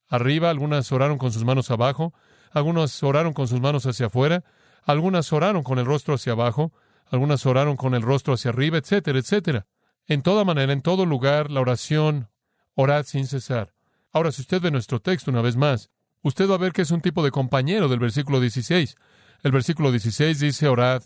arriba, 0.08 0.50
algunas 0.50 0.92
oraron 0.92 1.18
con 1.18 1.32
sus 1.32 1.44
manos 1.44 1.70
abajo, 1.70 2.14
algunas 2.52 3.02
oraron 3.02 3.32
con 3.32 3.48
sus 3.48 3.60
manos 3.60 3.86
hacia 3.86 4.06
afuera, 4.06 4.44
algunas 4.84 5.32
oraron 5.32 5.62
con 5.62 5.78
el 5.78 5.86
rostro 5.86 6.14
hacia 6.14 6.32
abajo, 6.32 6.72
algunas 7.06 7.46
oraron 7.46 7.76
con 7.76 7.94
el 7.94 8.02
rostro 8.02 8.34
hacia 8.34 8.50
arriba, 8.50 8.78
etcétera, 8.78 9.18
etcétera. 9.18 9.66
En 10.06 10.22
toda 10.22 10.44
manera, 10.44 10.72
en 10.72 10.82
todo 10.82 11.06
lugar, 11.06 11.50
la 11.50 11.60
oración, 11.60 12.28
orad 12.74 13.04
sin 13.04 13.26
cesar. 13.26 13.72
Ahora, 14.12 14.32
si 14.32 14.42
usted 14.42 14.60
ve 14.60 14.70
nuestro 14.70 15.00
texto 15.00 15.30
una 15.30 15.42
vez 15.42 15.56
más, 15.56 15.90
usted 16.22 16.48
va 16.48 16.54
a 16.54 16.58
ver 16.58 16.72
que 16.72 16.82
es 16.82 16.90
un 16.90 17.00
tipo 17.00 17.24
de 17.24 17.30
compañero 17.30 17.88
del 17.88 17.98
versículo 17.98 18.40
16. 18.40 18.96
El 19.42 19.52
versículo 19.52 19.90
16 19.90 20.38
dice, 20.38 20.68
orad, 20.68 21.02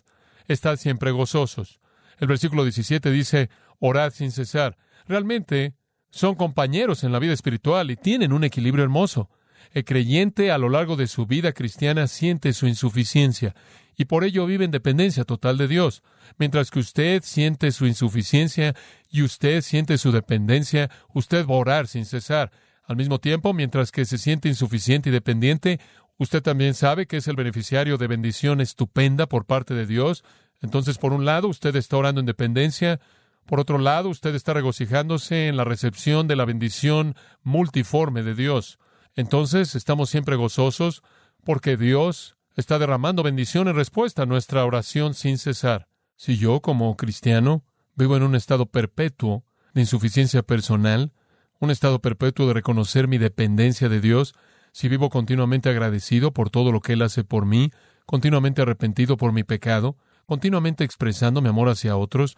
estad 0.47 0.77
siempre 0.77 1.11
gozosos. 1.11 1.81
El 2.19 2.29
versículo 2.29 2.65
17 2.65 3.11
dice, 3.11 3.51
orad 3.79 4.13
sin 4.13 4.31
cesar. 4.31 4.77
Realmente, 5.11 5.75
son 6.11 6.37
compañeros 6.37 7.03
en 7.03 7.11
la 7.11 7.19
vida 7.19 7.33
espiritual 7.33 7.91
y 7.91 7.97
tienen 7.97 8.33
un 8.33 8.45
equilibrio 8.45 8.85
hermoso. 8.85 9.29
El 9.73 9.85
creyente 9.85 10.53
a 10.53 10.59
lo 10.59 10.69
largo 10.69 10.95
de 10.95 11.09
su 11.09 11.27
vida 11.27 11.51
cristiana 11.51 12.07
siente 12.07 12.53
su 12.53 12.69
insuficiencia 12.69 13.57
y 13.97 14.05
por 14.05 14.23
ello 14.23 14.47
vive 14.47 14.65
en 14.65 14.71
dependencia 14.71 15.25
total 15.25 15.59
de 15.59 15.67
Dios. 15.67 16.05
Mientras 16.39 16.71
que 16.71 16.79
usted 16.79 17.25
siente 17.25 17.73
su 17.73 17.89
insuficiencia 17.89 18.77
y 19.11 19.23
usted 19.23 19.63
siente 19.63 19.99
su 19.99 20.13
dependencia, 20.13 20.89
usted 21.13 21.45
va 21.45 21.57
a 21.57 21.59
orar 21.59 21.89
sin 21.89 22.05
cesar. 22.05 22.53
Al 22.85 22.95
mismo 22.95 23.19
tiempo, 23.19 23.53
mientras 23.53 23.91
que 23.91 24.05
se 24.05 24.17
siente 24.17 24.49
insuficiente 24.49 25.09
y 25.09 25.13
dependiente, 25.13 25.81
usted 26.19 26.41
también 26.41 26.75
sabe 26.75 27.07
que 27.07 27.17
es 27.17 27.27
el 27.27 27.35
beneficiario 27.35 27.99
de 27.99 28.07
bendición 28.07 28.61
estupenda 28.61 29.27
por 29.27 29.45
parte 29.45 29.75
de 29.75 29.87
Dios. 29.87 30.23
Entonces, 30.61 30.99
por 30.99 31.13
un 31.13 31.25
lado, 31.25 31.49
usted 31.49 31.75
está 31.75 31.97
orando 31.97 32.21
en 32.21 32.27
dependencia, 32.27 33.01
por 33.47 33.61
otro 33.61 33.79
lado, 33.79 34.09
usted 34.09 34.35
está 34.35 34.55
regocijándose 34.55 35.49
en 35.49 35.57
la 35.57 35.65
recepción 35.65 36.29
de 36.29 36.37
la 36.37 36.45
bendición 36.45 37.17
multiforme 37.43 38.23
de 38.23 38.35
Dios. 38.35 38.79
Entonces, 39.17 39.75
estamos 39.75 40.09
siempre 40.11 40.37
gozosos 40.37 41.03
porque 41.45 41.77
Dios 41.77 42.37
está 42.57 42.79
derramando 42.79 43.23
bendición 43.23 43.69
en 43.69 43.77
respuesta 43.77 44.23
a 44.23 44.27
nuestra 44.27 44.65
oración 44.65 45.15
sin 45.15 45.39
cesar. 45.39 45.89
Si 46.17 46.37
yo, 46.37 46.61
como 46.61 46.97
cristiano, 46.97 47.65
vivo 47.97 48.17
en 48.17 48.23
un 48.23 48.35
estado 48.35 48.67
perpetuo 48.67 49.45
de 49.75 49.81
insuficiencia 49.81 50.43
personal, 50.43 51.13
un 51.59 51.71
estado 51.71 52.01
perpetuo 52.01 52.47
de 52.47 52.55
reconocer 52.55 53.09
mi 53.09 53.19
dependencia 53.19 53.89
de 53.89 54.01
Dios, 54.01 54.35
si 54.73 54.89
vivo 54.89 55.11
continuamente 55.11 55.69
agradecido 55.69 56.33
por 56.33 56.51
todo 56.51 56.73
lo 56.73 56.81
que 56.81 56.95
Él 56.95 57.03
hace 57.03 57.25
por 57.25 57.47
mí, 57.47 57.71
continuamente 58.07 58.63
arrepentido 58.63 59.17
por 59.17 59.33
mi 59.33 59.45
pecado, 59.45 59.97
continuamente 60.27 60.85
expresando 60.85 61.41
mi 61.41 61.49
amor 61.49 61.69
hacia 61.69 61.97
otros, 61.97 62.37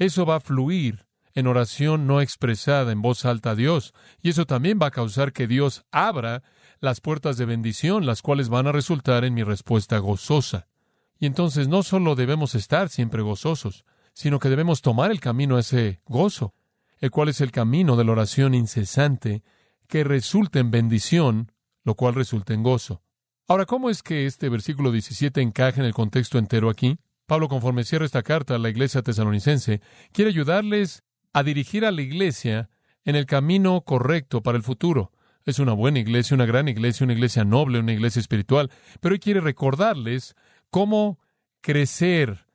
eso 0.00 0.24
va 0.24 0.36
a 0.36 0.40
fluir 0.40 1.06
en 1.34 1.46
oración 1.46 2.06
no 2.06 2.20
expresada 2.22 2.90
en 2.90 3.02
voz 3.02 3.24
alta 3.24 3.50
a 3.50 3.54
Dios, 3.54 3.94
y 4.22 4.30
eso 4.30 4.46
también 4.46 4.78
va 4.80 4.86
a 4.86 4.90
causar 4.90 5.32
que 5.32 5.46
Dios 5.46 5.84
abra 5.92 6.42
las 6.80 7.00
puertas 7.00 7.36
de 7.36 7.44
bendición, 7.44 8.06
las 8.06 8.22
cuales 8.22 8.48
van 8.48 8.66
a 8.66 8.72
resultar 8.72 9.24
en 9.24 9.34
mi 9.34 9.42
respuesta 9.42 9.98
gozosa. 9.98 10.68
Y 11.18 11.26
entonces 11.26 11.68
no 11.68 11.82
solo 11.82 12.14
debemos 12.14 12.54
estar 12.54 12.88
siempre 12.88 13.20
gozosos, 13.20 13.84
sino 14.14 14.38
que 14.38 14.48
debemos 14.48 14.80
tomar 14.80 15.10
el 15.10 15.20
camino 15.20 15.56
a 15.56 15.60
ese 15.60 16.00
gozo, 16.06 16.54
el 16.98 17.10
cual 17.10 17.28
es 17.28 17.42
el 17.42 17.52
camino 17.52 17.94
de 17.96 18.04
la 18.04 18.12
oración 18.12 18.54
incesante 18.54 19.42
que 19.86 20.02
resulta 20.02 20.60
en 20.60 20.70
bendición, 20.70 21.52
lo 21.84 21.94
cual 21.94 22.14
resulta 22.14 22.54
en 22.54 22.62
gozo. 22.62 23.02
Ahora, 23.46 23.66
¿cómo 23.66 23.90
es 23.90 24.02
que 24.02 24.24
este 24.24 24.48
versículo 24.48 24.92
17 24.92 25.42
encaja 25.42 25.80
en 25.80 25.86
el 25.86 25.92
contexto 25.92 26.38
entero 26.38 26.70
aquí? 26.70 26.98
Pablo, 27.30 27.46
conforme 27.46 27.84
cierra 27.84 28.06
esta 28.06 28.24
carta 28.24 28.56
a 28.56 28.58
la 28.58 28.70
iglesia 28.70 29.02
tesalonicense, 29.02 29.80
quiere 30.10 30.30
ayudarles 30.30 31.04
a 31.32 31.44
dirigir 31.44 31.84
a 31.84 31.92
la 31.92 32.02
iglesia 32.02 32.70
en 33.04 33.14
el 33.14 33.24
camino 33.24 33.82
correcto 33.82 34.42
para 34.42 34.56
el 34.56 34.64
futuro. 34.64 35.12
Es 35.44 35.60
una 35.60 35.72
buena 35.72 36.00
iglesia, 36.00 36.34
una 36.34 36.44
gran 36.44 36.66
iglesia, 36.66 37.04
una 37.04 37.12
iglesia 37.12 37.44
noble, 37.44 37.78
una 37.78 37.92
iglesia 37.92 38.18
espiritual, 38.18 38.68
pero 38.98 39.14
él 39.14 39.20
quiere 39.20 39.40
recordarles 39.40 40.34
cómo 40.70 41.20
crecer 41.60 42.46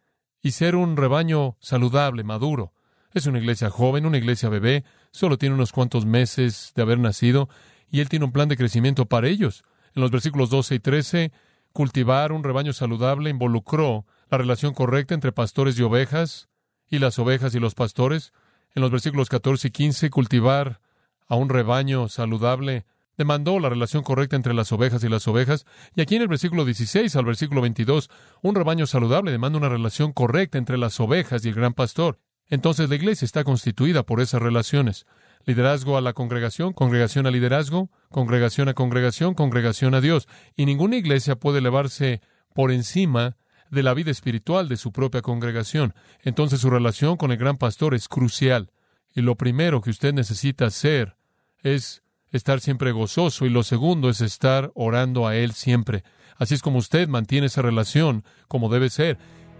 y 0.41 0.51
ser 0.51 0.75
un 0.75 0.97
rebaño 0.97 1.55
saludable, 1.61 2.25
maduro. 2.25 2.73
Es 3.13 3.27
una 3.27 3.39
iglesia 3.39 3.69
joven, 3.69 4.05
una 4.05 4.17
iglesia 4.17 4.49
bebé, 4.49 4.83
solo 5.11 5.37
tiene 5.37 5.55
unos 5.55 5.71
cuantos 5.71 6.05
meses 6.05 6.73
de 6.75 6.81
haber 6.81 6.99
nacido, 6.99 7.47
y 7.89 8.01
él 8.01 8.09
tiene 8.09 8.25
un 8.25 8.33
plan 8.33 8.49
de 8.49 8.57
crecimiento 8.57 9.05
para 9.05 9.29
ellos. 9.29 9.63
En 9.95 10.01
los 10.01 10.11
versículos 10.11 10.49
12 10.49 10.75
y 10.75 10.79
13, 10.79 11.31
cultivar 11.71 12.33
un 12.33 12.43
rebaño 12.43 12.73
saludable 12.73 13.29
involucró 13.29 14.05
la 14.29 14.37
relación 14.37 14.73
correcta 14.73 15.13
entre 15.13 15.31
pastores 15.31 15.77
y 15.77 15.83
ovejas, 15.83 16.49
y 16.89 16.99
las 16.99 17.19
ovejas 17.19 17.55
y 17.55 17.59
los 17.59 17.75
pastores. 17.75 18.33
En 18.73 18.81
los 18.81 18.91
versículos 18.91 19.29
14 19.29 19.67
y 19.67 19.71
15, 19.71 20.09
cultivar 20.09 20.81
a 21.27 21.35
un 21.35 21.49
rebaño 21.49 22.07
saludable 22.09 22.85
demandó 23.17 23.59
la 23.59 23.69
relación 23.69 24.03
correcta 24.03 24.35
entre 24.35 24.53
las 24.53 24.71
ovejas 24.71 25.03
y 25.03 25.09
las 25.09 25.27
ovejas. 25.27 25.65
Y 25.95 26.01
aquí 26.01 26.15
en 26.15 26.23
el 26.23 26.27
versículo 26.27 26.65
16 26.65 27.15
al 27.15 27.25
versículo 27.25 27.61
22, 27.61 28.09
un 28.41 28.55
rebaño 28.55 28.85
saludable 28.87 29.31
demanda 29.31 29.57
una 29.57 29.69
relación 29.69 30.11
correcta 30.11 30.57
entre 30.57 30.77
las 30.77 30.99
ovejas 30.99 31.45
y 31.45 31.49
el 31.49 31.55
gran 31.55 31.73
pastor. 31.73 32.19
Entonces 32.47 32.89
la 32.89 32.95
iglesia 32.95 33.25
está 33.25 33.43
constituida 33.43 34.03
por 34.03 34.21
esas 34.21 34.41
relaciones. 34.41 35.05
Liderazgo 35.45 35.97
a 35.97 36.01
la 36.01 36.13
congregación, 36.13 36.73
congregación 36.73 37.25
a 37.25 37.31
liderazgo, 37.31 37.89
congregación 38.09 38.67
a 38.69 38.73
congregación, 38.73 39.33
congregación 39.33 39.95
a 39.95 40.01
Dios. 40.01 40.27
Y 40.55 40.65
ninguna 40.65 40.97
iglesia 40.97 41.35
puede 41.35 41.59
elevarse 41.59 42.21
por 42.53 42.71
encima 42.71 43.37
de 43.75 43.83
la 43.83 43.93
vida 43.93 44.09
espiritual 44.09 44.67
de 44.67 44.77
su 44.77 44.91
propia 44.91 45.21
congregación. 45.21 45.93
Entonces 46.23 46.61
su 46.61 46.71
relación 46.71 47.17
con 47.17 47.31
el 47.31 47.37
gran 47.37 47.57
pastor 47.57 47.93
es 47.93 48.07
crucial. 48.07 48.71
Y 49.13 49.21
lo 49.21 49.35
primero 49.35 49.81
que 49.81 49.91
usted 49.91 50.13
necesita 50.13 50.65
hacer 50.65 51.15
es 51.61 52.01
estar 52.31 52.59
siempre 52.59 52.91
gozoso 52.91 53.45
y 53.45 53.49
lo 53.49 53.63
segundo 53.63 54.09
es 54.09 54.21
estar 54.21 54.71
orando 54.73 55.27
a 55.27 55.35
Él 55.35 55.53
siempre. 55.53 56.03
Así 56.37 56.55
es 56.55 56.61
como 56.61 56.79
usted 56.79 57.07
mantiene 57.07 57.47
esa 57.47 57.61
relación 57.61 58.23
como 58.47 58.69
debe 58.69 58.89
ser. 58.89 59.17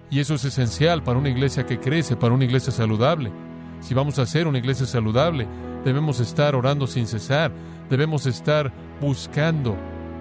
Y 0.09 0.19
eso 0.19 0.35
es 0.35 0.45
esencial 0.45 1.03
para 1.03 1.19
una 1.19 1.29
iglesia 1.29 1.65
que 1.65 1.79
crece, 1.79 2.15
para 2.15 2.33
una 2.33 2.45
iglesia 2.45 2.71
saludable. 2.71 3.31
Si 3.79 3.93
vamos 3.93 4.17
a 4.19 4.25
ser 4.25 4.47
una 4.47 4.57
iglesia 4.57 4.85
saludable, 4.85 5.47
debemos 5.83 6.19
estar 6.19 6.55
orando 6.55 6.87
sin 6.87 7.07
cesar, 7.07 7.51
debemos 7.89 8.25
estar 8.25 8.73
buscando 8.99 9.77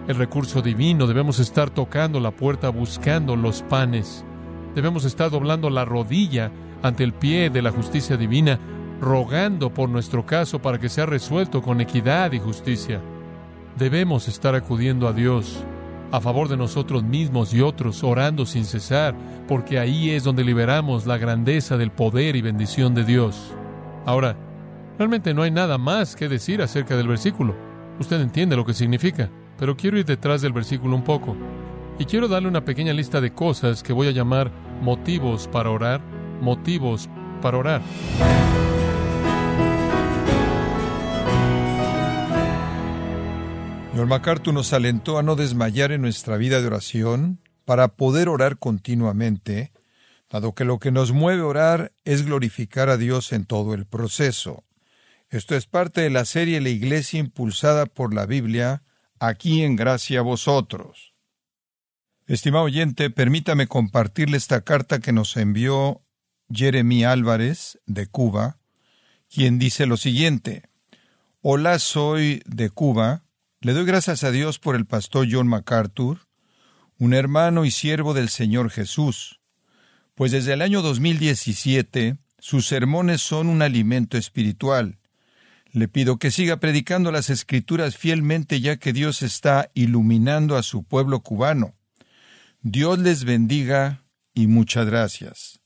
el 0.09 0.17
recurso 0.17 0.63
divino, 0.63 1.07
debemos 1.07 1.39
estar 1.39 1.71
tocando 1.71 2.21
la 2.21 2.31
puerta 2.31 2.69
buscando 2.69 3.37
los 3.37 3.63
panes 3.63 4.25
Debemos 4.75 5.05
estar 5.05 5.31
doblando 5.31 5.71
la 5.71 5.85
rodilla 5.85 6.51
ante 6.83 7.05
el 7.05 7.13
pie 7.13 7.49
de 7.49 7.63
la 7.63 7.71
justicia 7.71 8.17
divina, 8.17 8.59
rogando 9.01 9.73
por 9.73 9.89
nuestro 9.89 10.27
caso 10.27 10.61
para 10.61 10.79
que 10.79 10.89
sea 10.89 11.07
resuelto 11.07 11.63
con 11.63 11.81
equidad 11.81 12.33
y 12.33 12.41
justicia. 12.41 13.01
Debemos 13.79 14.29
estar 14.29 14.55
acudiendo 14.55 15.07
a 15.07 15.13
Dios 15.13 15.65
a 16.11 16.21
favor 16.21 16.49
de 16.49 16.57
nosotros 16.57 17.03
mismos 17.03 17.53
y 17.55 17.61
otros, 17.61 18.05
orando 18.05 18.47
sin 18.47 18.65
cesar, 18.65 19.17
porque 19.49 19.79
ahí 19.79 20.11
es 20.11 20.23
donde 20.23 20.45
liberamos 20.45 21.07
la 21.07 21.19
grandeza 21.19 21.77
del 21.77 21.91
poder 21.91 22.37
y 22.37 22.43
bendición 22.43 22.95
de 22.95 23.05
Dios. 23.05 23.53
Ahora, 24.07 24.37
realmente 24.97 25.35
no 25.35 25.43
hay 25.43 25.51
nada 25.51 25.77
más 25.77 26.15
que 26.15 26.29
decir 26.29 26.63
acerca 26.63 26.97
del 26.97 27.09
versículo. 27.09 27.57
Usted 27.99 28.21
entiende 28.21 28.55
lo 28.55 28.65
que 28.65 28.75
significa, 28.75 29.29
pero 29.59 29.77
quiero 29.77 29.99
ir 29.99 30.05
detrás 30.05 30.43
del 30.43 30.53
versículo 30.53 30.97
un 30.97 31.05
poco. 31.05 31.37
Y 31.99 32.07
quiero 32.07 32.29
darle 32.29 32.49
una 32.49 32.65
pequeña 32.65 32.93
lista 32.93 33.21
de 33.21 33.33
cosas 33.33 33.83
que 33.83 33.93
voy 33.93 34.09
a 34.09 34.13
llamar 34.13 34.51
motivos 34.81 35.49
para 35.49 35.71
orar, 35.71 36.01
motivos 36.41 37.09
para 37.41 37.59
orar. 37.59 37.83
Señor 43.93 44.09
MacArthur 44.09 44.53
nos 44.53 44.73
alentó 44.73 45.19
a 45.19 45.23
no 45.23 45.37
desmayar 45.37 45.93
en 45.93 46.03
nuestra 46.03 46.37
vida 46.37 46.61
de 46.61 46.67
oración 46.67 47.39
para 47.65 47.89
poder 47.89 48.29
orar 48.29 48.59
continuamente, 48.59 49.73
dado 50.29 50.53
que 50.53 50.65
lo 50.65 50.81
que 50.81 50.91
nos 50.91 51.13
mueve 51.13 51.43
a 51.43 51.47
orar 51.47 51.93
es 52.05 52.27
glorificar 52.27 52.89
a 52.89 52.97
Dios 52.97 53.33
en 53.33 53.45
todo 53.45 53.73
el 53.73 53.87
proceso. 53.87 54.65
Esto 55.31 55.55
es 55.55 55.67
parte 55.67 56.01
de 56.01 56.11
la 56.11 56.25
serie 56.25 56.61
La 56.61 56.71
Iglesia 56.71 57.21
impulsada 57.21 57.87
por 57.87 58.13
la 58.13 58.27
Biblia, 58.27 58.83
aquí 59.27 59.63
en 59.63 59.77
Gracia 59.77 60.21
a 60.21 60.23
vosotros. 60.23 61.15
Estimado 62.27 62.65
oyente, 62.65 63.11
permítame 63.11 63.67
compartirle 63.67 64.37
esta 64.37 64.63
carta 64.63 64.99
que 65.01 65.13
nos 65.13 65.37
envió 65.37 66.03
Jeremy 66.51 67.05
Álvarez, 67.05 67.79
de 67.87 68.07
Cuba, 68.07 68.59
quien 69.29 69.59
dice 69.59 69.87
lo 69.87 69.97
siguiente. 69.97 70.63
Hola, 71.43 71.79
soy 71.79 72.43
de 72.47 72.71
Cuba, 72.71 73.25
le 73.61 73.73
doy 73.73 73.85
gracias 73.85 74.25
a 74.25 74.31
Dios 74.31 74.59
por 74.59 74.77
el 74.77 74.87
pastor 74.87 75.27
John 75.31 75.49
MacArthur, 75.49 76.21
un 76.99 77.13
hermano 77.13 77.65
y 77.65 77.71
siervo 77.71 78.15
del 78.15 78.29
Señor 78.29 78.71
Jesús, 78.71 79.41
pues 80.15 80.33
desde 80.33 80.53
el 80.53 80.63
año 80.63 80.81
2017 80.81 82.17
sus 82.39 82.67
sermones 82.67 83.21
son 83.21 83.49
un 83.49 83.63
alimento 83.63 84.17
espiritual. 84.17 84.99
Le 85.75 85.89
pido 85.89 86.19
que 86.19 86.31
siga 86.31 86.59
predicando 86.59 87.11
las 87.11 87.31
escrituras 87.31 87.97
fielmente 87.97 88.61
ya 88.61 88.77
que 88.77 88.93
Dios 88.93 89.23
está 89.23 89.73
iluminando 89.75 90.57
a 90.57 90.63
su 90.63 90.85
pueblo 90.85 91.19
cubano. 91.19 91.75
Dios 92.63 93.01
les 93.01 93.25
bendiga 93.25 94.05
y 94.35 94.47
muchas 94.47 94.87
gracias. 94.87 95.59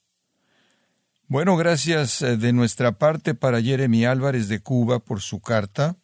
Bueno, 1.27 1.59
gracias 1.59 2.23
eh, 2.23 2.39
de 2.39 2.55
nuestra 2.55 2.93
parte 2.93 3.35
para 3.35 3.61
Jeremy 3.61 4.07
Álvarez 4.07 4.49
de 4.49 4.61
Cuba 4.61 4.99
por 4.99 5.21
su 5.21 5.41
carta 5.41 5.99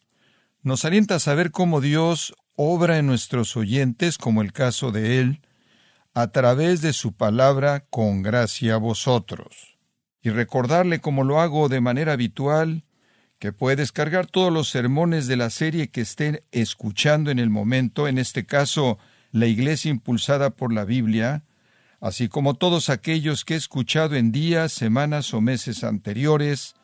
nos 0.62 0.84
alienta 0.84 1.14
a 1.14 1.18
saber 1.18 1.50
cómo 1.50 1.80
Dios 1.80 2.34
obra 2.56 2.98
en 2.98 3.06
nuestros 3.06 3.56
oyentes, 3.56 4.18
como 4.18 4.42
el 4.42 4.52
caso 4.52 4.92
de 4.92 5.20
él, 5.20 5.40
a 6.12 6.28
través 6.28 6.82
de 6.82 6.92
su 6.92 7.14
palabra 7.14 7.86
con 7.88 8.22
gracia 8.22 8.74
a 8.74 8.78
vosotros. 8.78 9.78
Y 10.20 10.28
recordarle, 10.28 11.00
como 11.00 11.24
lo 11.24 11.40
hago 11.40 11.70
de 11.70 11.80
manera 11.80 12.12
habitual, 12.12 12.84
que 13.38 13.52
puede 13.52 13.76
descargar 13.76 14.26
todos 14.26 14.52
los 14.52 14.70
sermones 14.70 15.26
de 15.26 15.36
la 15.36 15.50
serie 15.50 15.88
que 15.88 16.00
estén 16.00 16.42
escuchando 16.52 17.30
en 17.30 17.38
el 17.38 17.50
momento, 17.50 18.08
en 18.08 18.18
este 18.18 18.46
caso, 18.46 18.98
la 19.32 19.46
Iglesia 19.46 19.90
impulsada 19.90 20.50
por 20.50 20.72
la 20.72 20.84
Biblia, 20.84 21.42
así 22.00 22.28
como 22.28 22.54
todos 22.54 22.90
aquellos 22.90 23.44
que 23.44 23.54
he 23.54 23.56
escuchado 23.56 24.14
en 24.14 24.30
días, 24.32 24.72
semanas 24.72 25.34
o 25.34 25.40
meses 25.40 25.84
anteriores, 25.84 26.74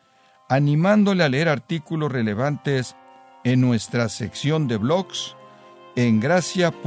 animándole 0.49 1.23
a 1.23 1.29
leer 1.29 1.47
artículos 1.47 2.11
relevantes 2.11 2.95
en 3.43 3.61
nuestra 3.61 4.09
sección 4.09 4.67
de 4.67 4.77
blogs 4.77 5.35
en 5.95 6.19
gracia.org. 6.19 6.81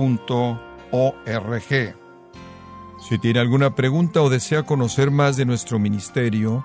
Si 3.09 3.19
tiene 3.19 3.41
alguna 3.41 3.75
pregunta 3.75 4.23
o 4.23 4.31
desea 4.31 4.63
conocer 4.63 5.11
más 5.11 5.37
de 5.37 5.45
nuestro 5.45 5.79
ministerio, 5.79 6.65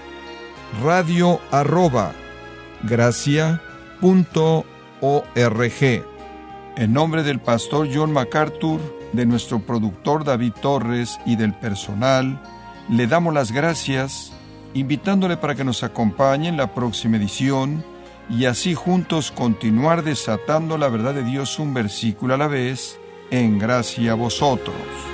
radio 0.79 1.39
arroba 1.51 2.13
En 6.77 6.93
nombre 6.93 7.23
del 7.23 7.39
pastor 7.39 7.89
John 7.93 8.13
MacArthur, 8.13 8.79
de 9.11 9.25
nuestro 9.25 9.59
productor 9.59 10.23
David 10.23 10.53
Torres 10.61 11.19
y 11.25 11.35
del 11.35 11.53
personal, 11.53 12.41
le 12.89 13.07
damos 13.07 13.33
las 13.33 13.51
gracias, 13.51 14.31
invitándole 14.73 15.37
para 15.37 15.55
que 15.55 15.65
nos 15.65 15.83
acompañe 15.83 16.47
en 16.47 16.57
la 16.57 16.73
próxima 16.73 17.17
edición 17.17 17.83
y 18.29 18.45
así 18.45 18.73
juntos 18.73 19.31
continuar 19.31 20.03
desatando 20.03 20.77
la 20.77 20.87
verdad 20.87 21.13
de 21.13 21.23
Dios 21.23 21.59
un 21.59 21.73
versículo 21.73 22.35
a 22.35 22.37
la 22.37 22.47
vez, 22.47 22.97
en 23.29 23.59
gracia 23.59 24.13
a 24.13 24.15
vosotros. 24.15 25.10